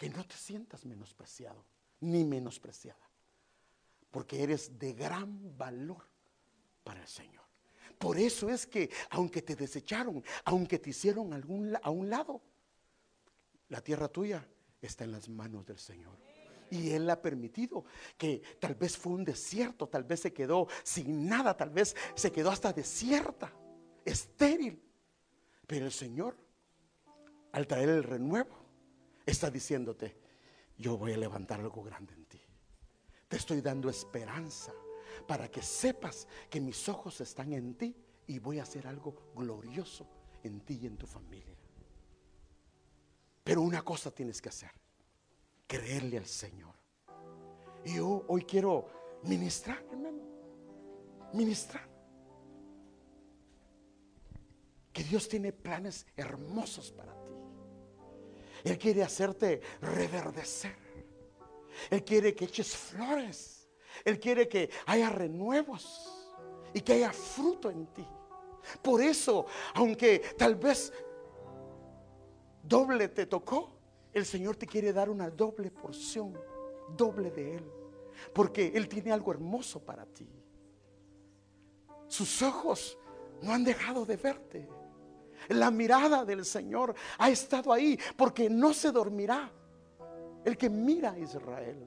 [0.00, 1.62] que no te sientas menospreciado
[2.00, 3.06] ni menospreciada,
[4.10, 6.08] porque eres de gran valor
[6.82, 7.44] para el Señor.
[7.98, 12.40] Por eso es que, aunque te desecharon, aunque te hicieron algún, a un lado,
[13.68, 14.48] la tierra tuya
[14.80, 16.16] está en las manos del Señor.
[16.70, 17.84] Y Él ha permitido
[18.16, 22.32] que tal vez fue un desierto, tal vez se quedó sin nada, tal vez se
[22.32, 23.52] quedó hasta desierta,
[24.06, 24.82] estéril.
[25.66, 26.38] Pero el Señor,
[27.52, 28.59] al traer el renuevo,
[29.30, 30.16] está diciéndote,
[30.78, 32.40] yo voy a levantar algo grande en ti.
[33.28, 34.72] Te estoy dando esperanza
[35.26, 37.94] para que sepas que mis ojos están en ti
[38.26, 40.06] y voy a hacer algo glorioso
[40.42, 41.56] en ti y en tu familia.
[43.44, 44.70] Pero una cosa tienes que hacer
[45.70, 46.74] creerle al Señor.
[47.84, 48.88] Y yo hoy quiero
[49.22, 50.18] ministrar, hermano.
[51.32, 51.88] Ministrar.
[54.92, 57.29] Que Dios tiene planes hermosos para ti.
[58.64, 60.76] Él quiere hacerte reverdecer.
[61.90, 63.68] Él quiere que eches flores.
[64.04, 66.28] Él quiere que haya renuevos
[66.72, 68.06] y que haya fruto en ti.
[68.82, 70.92] Por eso, aunque tal vez
[72.62, 73.78] doble te tocó,
[74.12, 76.38] el Señor te quiere dar una doble porción,
[76.96, 77.72] doble de Él,
[78.34, 80.28] porque Él tiene algo hermoso para ti.
[82.08, 82.98] Sus ojos
[83.40, 84.68] no han dejado de verte.
[85.50, 89.50] La mirada del Señor ha estado ahí porque no se dormirá.
[90.44, 91.86] El que mira a Israel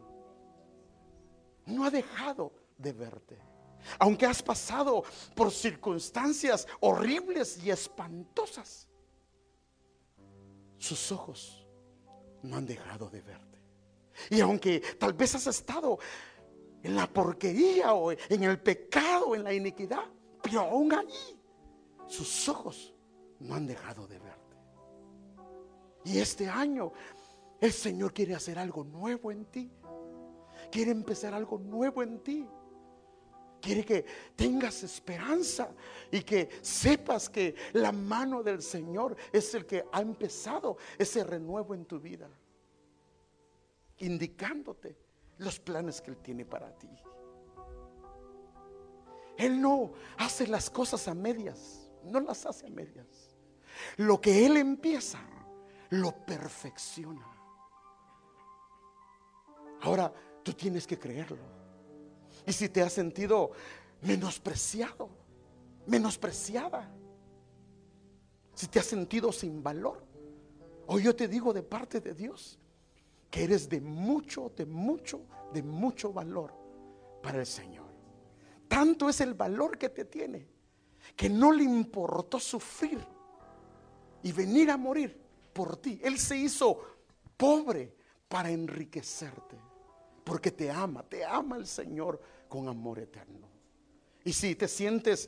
[1.66, 3.39] no ha dejado de verte.
[3.99, 5.03] Aunque has pasado
[5.36, 8.88] por circunstancias horribles y espantosas,
[10.78, 11.66] sus ojos
[12.41, 13.59] no han dejado de verte.
[14.30, 15.99] Y aunque tal vez has estado
[16.84, 20.03] en la porquería o en el pecado, en la iniquidad,
[20.41, 21.39] pero aún ahí
[22.07, 22.93] sus ojos
[23.44, 24.58] no han dejado de verte.
[26.06, 26.91] Y este año
[27.60, 29.72] el Señor quiere hacer algo nuevo en ti.
[30.72, 32.48] Quiere empezar algo nuevo en ti.
[33.62, 35.72] Quiere que tengas esperanza
[36.12, 41.74] y que sepas que la mano del Señor es el que ha empezado ese renuevo
[41.74, 42.30] en tu vida,
[44.00, 44.98] indicándote
[45.38, 46.89] los planes que Él tiene para ti.
[49.38, 53.22] Él no hace las cosas a medias, no las hace a medias.
[53.97, 55.19] Lo que Él empieza,
[55.89, 57.26] lo perfecciona.
[59.82, 60.13] Ahora,
[60.43, 61.38] tú tienes que creerlo.
[62.45, 63.51] Y si te has sentido
[64.01, 65.09] menospreciado,
[65.86, 66.89] menospreciada,
[68.53, 70.05] si te has sentido sin valor,
[70.88, 72.59] hoy yo te digo de parte de Dios
[73.30, 75.21] que eres de mucho, de mucho,
[75.53, 76.53] de mucho valor
[77.21, 77.88] para el Señor.
[78.67, 80.53] Tanto es el valor que te tiene
[81.15, 82.99] que no le importó sufrir
[84.24, 85.19] y venir a morir
[85.53, 85.99] por ti.
[86.03, 86.80] Él se hizo
[87.38, 87.93] pobre
[88.28, 89.57] para enriquecerte
[90.24, 93.47] porque te ama, te ama el Señor con amor eterno.
[94.24, 95.28] Y si te sientes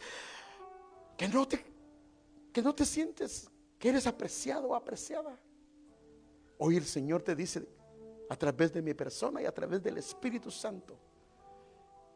[1.18, 1.64] que no te,
[2.52, 5.38] que no te sientes que eres apreciado o apreciada,
[6.58, 7.68] hoy el Señor te dice
[8.30, 10.98] a través de mi persona y a través del Espíritu Santo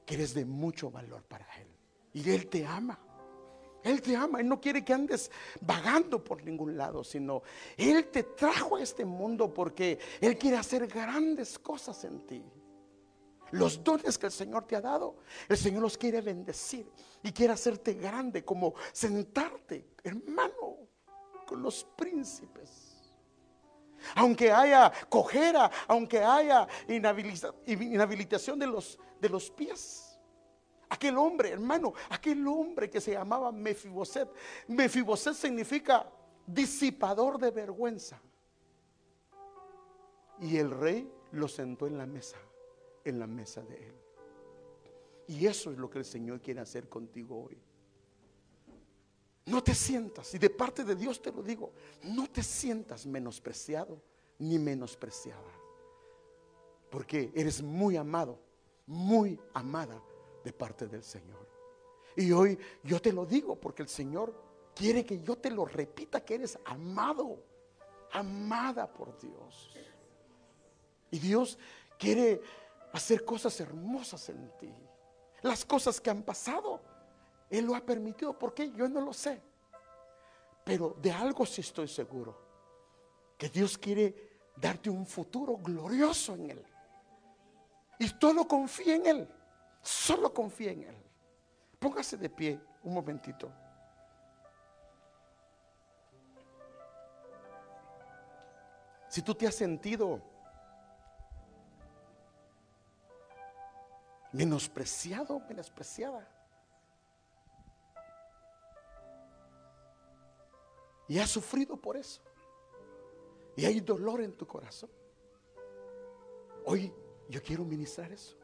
[0.06, 1.68] que eres de mucho valor para Él.
[2.14, 2.98] Y Él te ama.
[3.84, 7.44] Él te ama, Él no quiere que andes vagando por ningún lado, sino
[7.78, 12.44] Él te trajo a este mundo porque Él quiere hacer grandes cosas en ti.
[13.52, 15.18] Los dones que el Señor te ha dado,
[15.48, 16.90] el Señor los quiere bendecir
[17.24, 20.78] y quiere hacerte grande, como sentarte, hermano,
[21.48, 22.90] con los príncipes.
[24.16, 30.09] Aunque haya cojera, aunque haya inhabilitación de los, de los pies.
[30.90, 34.30] Aquel hombre, hermano, aquel hombre que se llamaba Mefiboset.
[34.68, 36.12] Mefiboset significa
[36.46, 38.20] disipador de vergüenza.
[40.42, 42.38] Y el rey lo sentó en la mesa
[43.10, 43.96] en la mesa de Él.
[45.28, 47.58] Y eso es lo que el Señor quiere hacer contigo hoy.
[49.46, 51.72] No te sientas, y de parte de Dios te lo digo,
[52.04, 54.02] no te sientas menospreciado
[54.38, 55.52] ni menospreciada.
[56.90, 58.40] Porque eres muy amado,
[58.86, 60.02] muy amada
[60.54, 61.48] parte del Señor.
[62.16, 64.34] Y hoy yo te lo digo porque el Señor
[64.76, 67.44] quiere que yo te lo repita, que eres amado,
[68.12, 69.72] amada por Dios.
[71.12, 71.58] Y Dios
[71.98, 72.42] quiere
[72.94, 74.74] hacer cosas hermosas en ti.
[75.42, 76.82] Las cosas que han pasado,
[77.50, 78.38] Él lo ha permitido.
[78.38, 78.72] ¿Por qué?
[78.72, 79.42] Yo no lo sé.
[80.64, 82.38] Pero de algo sí estoy seguro.
[83.38, 86.66] Que Dios quiere darte un futuro glorioso en Él.
[87.98, 89.30] Y todo confía en Él.
[89.82, 90.96] Solo confía en Él.
[91.80, 93.52] Póngase de pie un momentito.
[99.08, 100.22] Si tú te has sentido
[104.32, 106.28] menospreciado, menospreciada.
[111.08, 112.22] Y has sufrido por eso.
[113.56, 114.92] Y hay dolor en tu corazón.
[116.66, 116.94] Hoy
[117.30, 118.39] Yo quiero ministrar eso.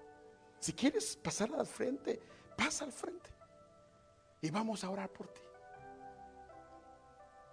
[0.60, 2.20] Si quieres pasar al frente,
[2.58, 3.30] pasa al frente.
[4.42, 5.42] Y vamos a orar por ti.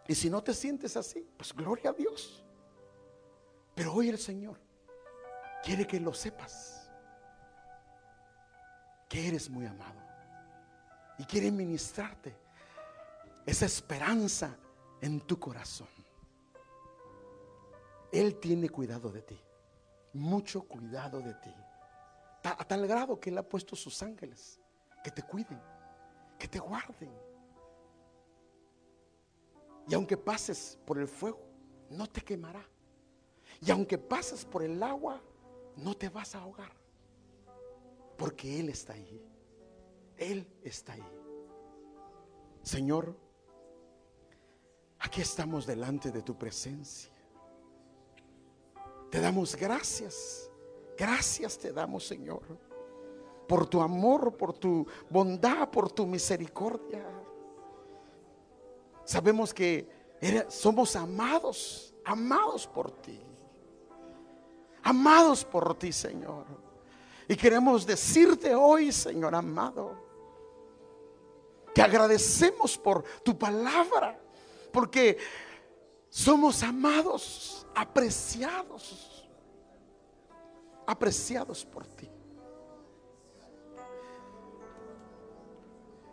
[0.09, 2.45] Y si no te sientes así, pues gloria a Dios.
[3.75, 4.59] Pero hoy el Señor
[5.63, 6.91] quiere que lo sepas.
[9.09, 10.01] Que eres muy amado.
[11.19, 12.35] Y quiere ministrarte
[13.47, 14.57] esa esperanza
[15.01, 15.89] en tu corazón.
[18.11, 19.41] Él tiene cuidado de ti.
[20.13, 21.55] Mucho cuidado de ti.
[22.45, 24.61] A tal grado que Él ha puesto sus ángeles
[25.03, 25.61] que te cuiden,
[26.39, 27.11] que te guarden.
[29.89, 31.41] Y aunque pases por el fuego,
[31.91, 32.65] no te quemará.
[33.61, 35.21] Y aunque pases por el agua,
[35.77, 36.73] no te vas a ahogar.
[38.17, 39.25] Porque Él está ahí.
[40.17, 41.09] Él está ahí.
[42.63, 43.17] Señor,
[45.01, 47.11] aquí estamos delante de tu presencia.
[49.11, 50.52] Te damos gracias.
[50.97, 52.43] Gracias te damos, Señor.
[53.47, 57.05] Por tu amor, por tu bondad, por tu misericordia.
[59.05, 59.89] Sabemos que
[60.49, 63.21] somos amados, amados por ti.
[64.83, 66.45] Amados por ti, Señor.
[67.29, 69.97] Y queremos decirte hoy, Señor amado,
[71.75, 74.21] que agradecemos por tu palabra,
[74.73, 75.19] porque
[76.11, 79.22] somos amados, apreciados,
[80.93, 82.09] apreciados por ti.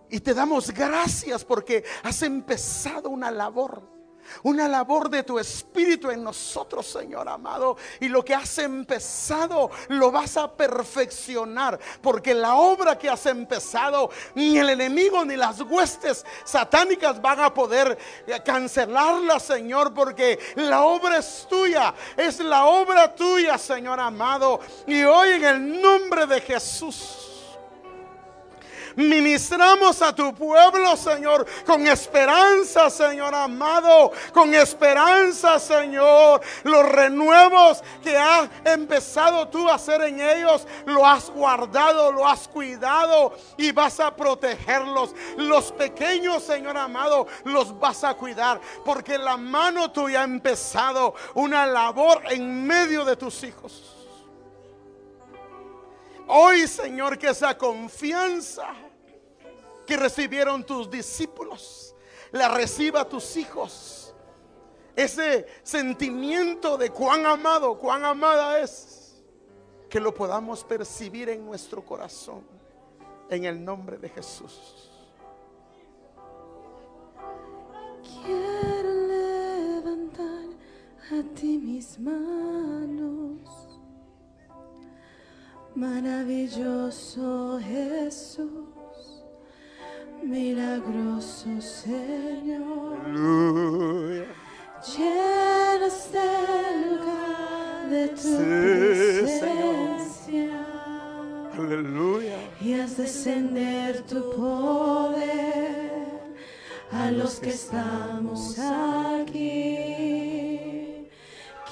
[0.09, 3.98] Y te damos gracias porque has empezado una labor.
[4.43, 7.77] Una labor de tu espíritu en nosotros, Señor amado.
[7.99, 11.79] Y lo que has empezado lo vas a perfeccionar.
[12.01, 17.53] Porque la obra que has empezado, ni el enemigo ni las huestes satánicas van a
[17.53, 19.93] poder eh, cancelarla, Señor.
[19.93, 21.93] Porque la obra es tuya.
[22.15, 24.59] Es la obra tuya, Señor amado.
[24.87, 27.38] Y hoy en el nombre de Jesús.
[28.99, 36.41] Ministramos a tu pueblo, Señor, con esperanza, Señor amado, con esperanza, Señor.
[36.63, 42.49] Los renuevos que has empezado tú a hacer en ellos, lo has guardado, lo has
[42.49, 45.15] cuidado y vas a protegerlos.
[45.37, 51.65] Los pequeños, Señor amado, los vas a cuidar, porque la mano tuya ha empezado una
[51.65, 53.95] labor en medio de tus hijos.
[56.27, 58.67] Hoy, Señor, que esa confianza
[59.89, 61.95] que recibieron tus discípulos,
[62.31, 64.13] la reciba tus hijos.
[64.95, 69.23] Ese sentimiento de cuán amado, cuán amada es,
[69.89, 72.43] que lo podamos percibir en nuestro corazón,
[73.31, 74.91] en el nombre de Jesús.
[78.03, 80.49] Quiero levantar
[81.13, 83.39] a ti mis manos,
[85.73, 88.68] maravilloso Jesús
[90.23, 92.97] milagroso Señor.
[93.05, 94.25] Aleluya.
[94.95, 96.27] Llena este
[96.89, 98.35] lugar de tu Sí,
[99.19, 100.57] presencia
[101.57, 102.37] Aleluya.
[102.61, 105.91] y haz descender tu poder
[106.91, 109.77] a los que estamos aquí.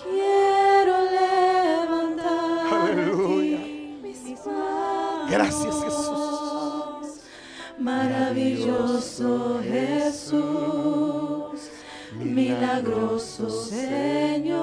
[0.04, 3.58] Quiero levantar Aleluya.
[3.58, 5.30] ti mis manos.
[5.32, 5.97] Gracias, Jesús.
[7.88, 10.42] Maravilloso Jesús,
[12.16, 14.58] milagroso Señor,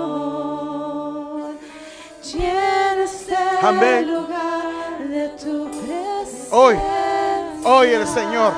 [2.23, 6.55] llena este lugar de tu presencia.
[6.55, 6.77] Hoy,
[7.65, 8.53] hoy el Señor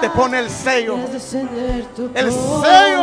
[0.00, 0.96] te pone el sello.
[2.14, 2.98] El poder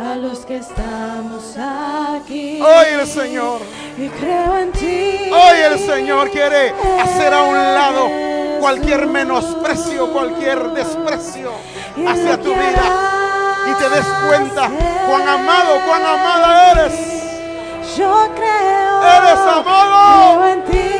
[0.00, 2.60] a los que estamos aquí.
[2.60, 3.60] Hoy el Señor,
[3.96, 5.30] y creo en ti.
[5.30, 11.50] hoy el Señor quiere hacer a un lado cualquier menosprecio, cualquier desprecio
[12.06, 12.84] hacia tu vida.
[13.68, 14.70] Y te des cuenta
[15.08, 16.92] cuán amado, cuán amada eres.
[17.96, 19.02] Yo creo.
[19.02, 20.38] Eres amado.
[20.38, 20.91] Creo en ti.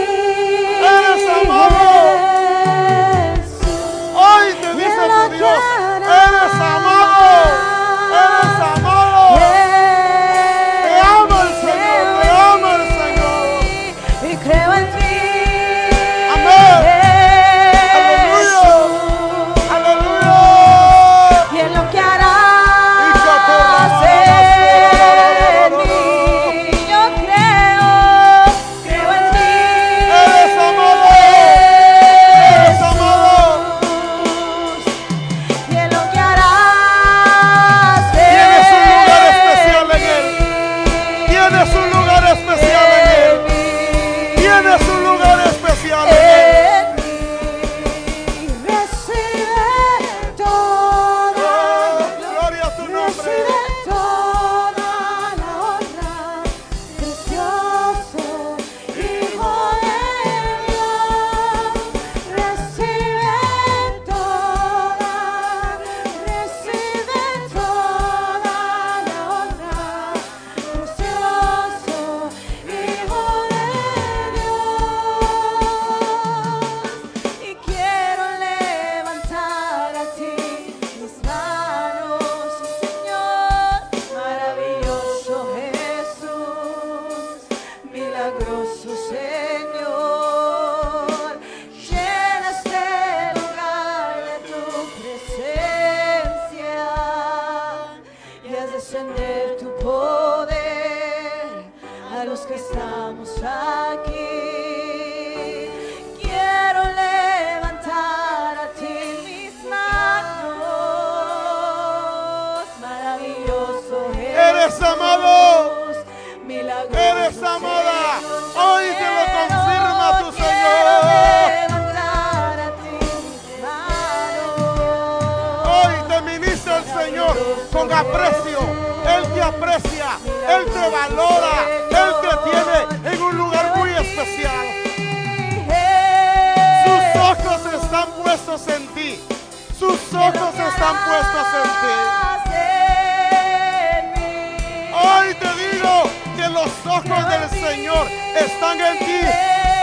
[147.73, 148.07] Señor
[148.37, 149.82] están en ti.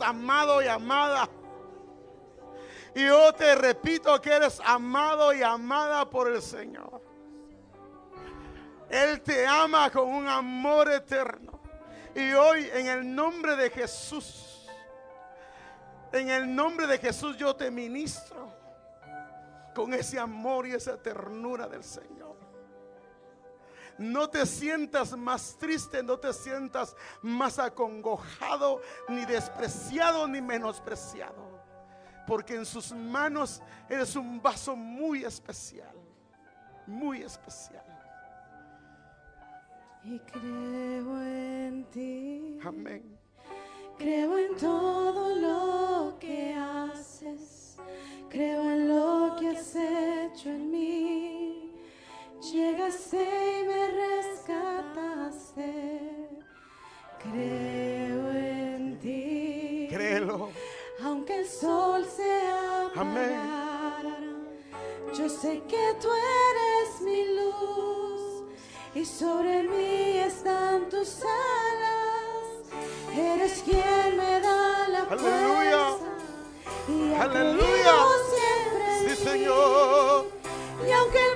[0.00, 1.28] Amado y amada.
[2.94, 7.00] Y yo te repito que eres amado y amada por el Señor.
[8.88, 11.60] Él te ama con un amor eterno.
[12.14, 14.68] Y hoy en el nombre de Jesús,
[16.12, 18.52] en el nombre de Jesús yo te ministro
[19.74, 22.19] con ese amor y esa ternura del Señor.
[24.00, 31.60] No te sientas más triste, no te sientas más acongojado, ni despreciado, ni menospreciado.
[32.26, 33.60] Porque en sus manos
[33.90, 35.94] eres un vaso muy especial,
[36.86, 37.84] muy especial.
[40.02, 43.18] Y creo en ti, Amén.
[43.98, 47.76] creo en todo lo que haces,
[48.30, 51.39] creo en lo que has hecho en mí.
[52.40, 53.18] Llegaste
[53.60, 53.86] y me
[54.32, 55.70] rescataste,
[57.22, 59.88] creo en ti.
[59.90, 60.48] Créelo.
[61.04, 63.38] Aunque el sol sea Amén.
[65.14, 68.44] yo sé que tú eres mi luz
[68.94, 72.72] y sobre mí están tus alas.
[73.16, 75.88] Eres quien me da la Aleluya.
[75.88, 76.06] fuerza
[76.88, 77.94] y Aleluya.
[78.34, 79.24] siempre Sí.
[79.24, 80.26] Señor.
[80.86, 81.34] Y aunque el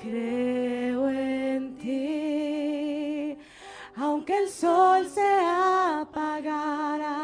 [0.00, 3.36] Creo en ti.
[3.96, 5.26] Aunque el sol se
[6.00, 7.16] apagara,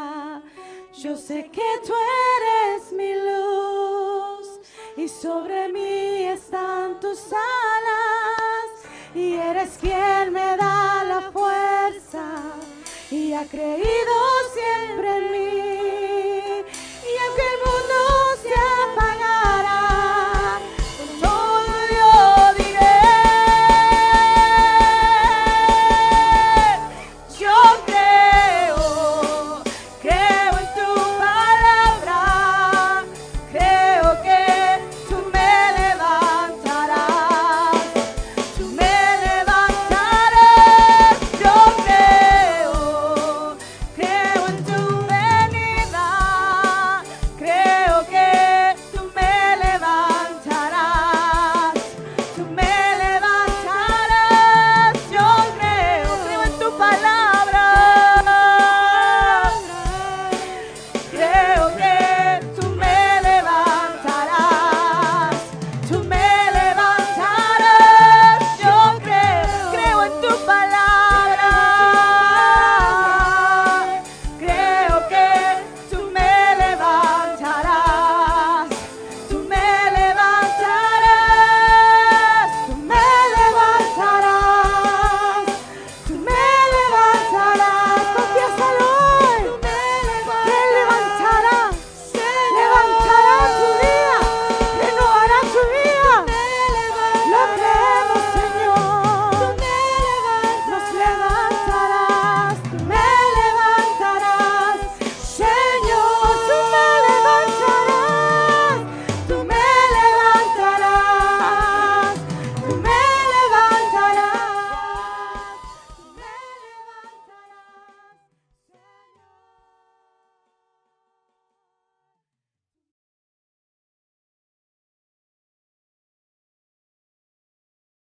[0.93, 1.93] yo sé que tú
[2.37, 4.59] eres mi luz
[4.97, 8.83] y sobre mí están tus alas
[9.15, 12.41] y eres quien me da la fuerza
[13.09, 14.13] y ha creído
[14.53, 15.31] siempre en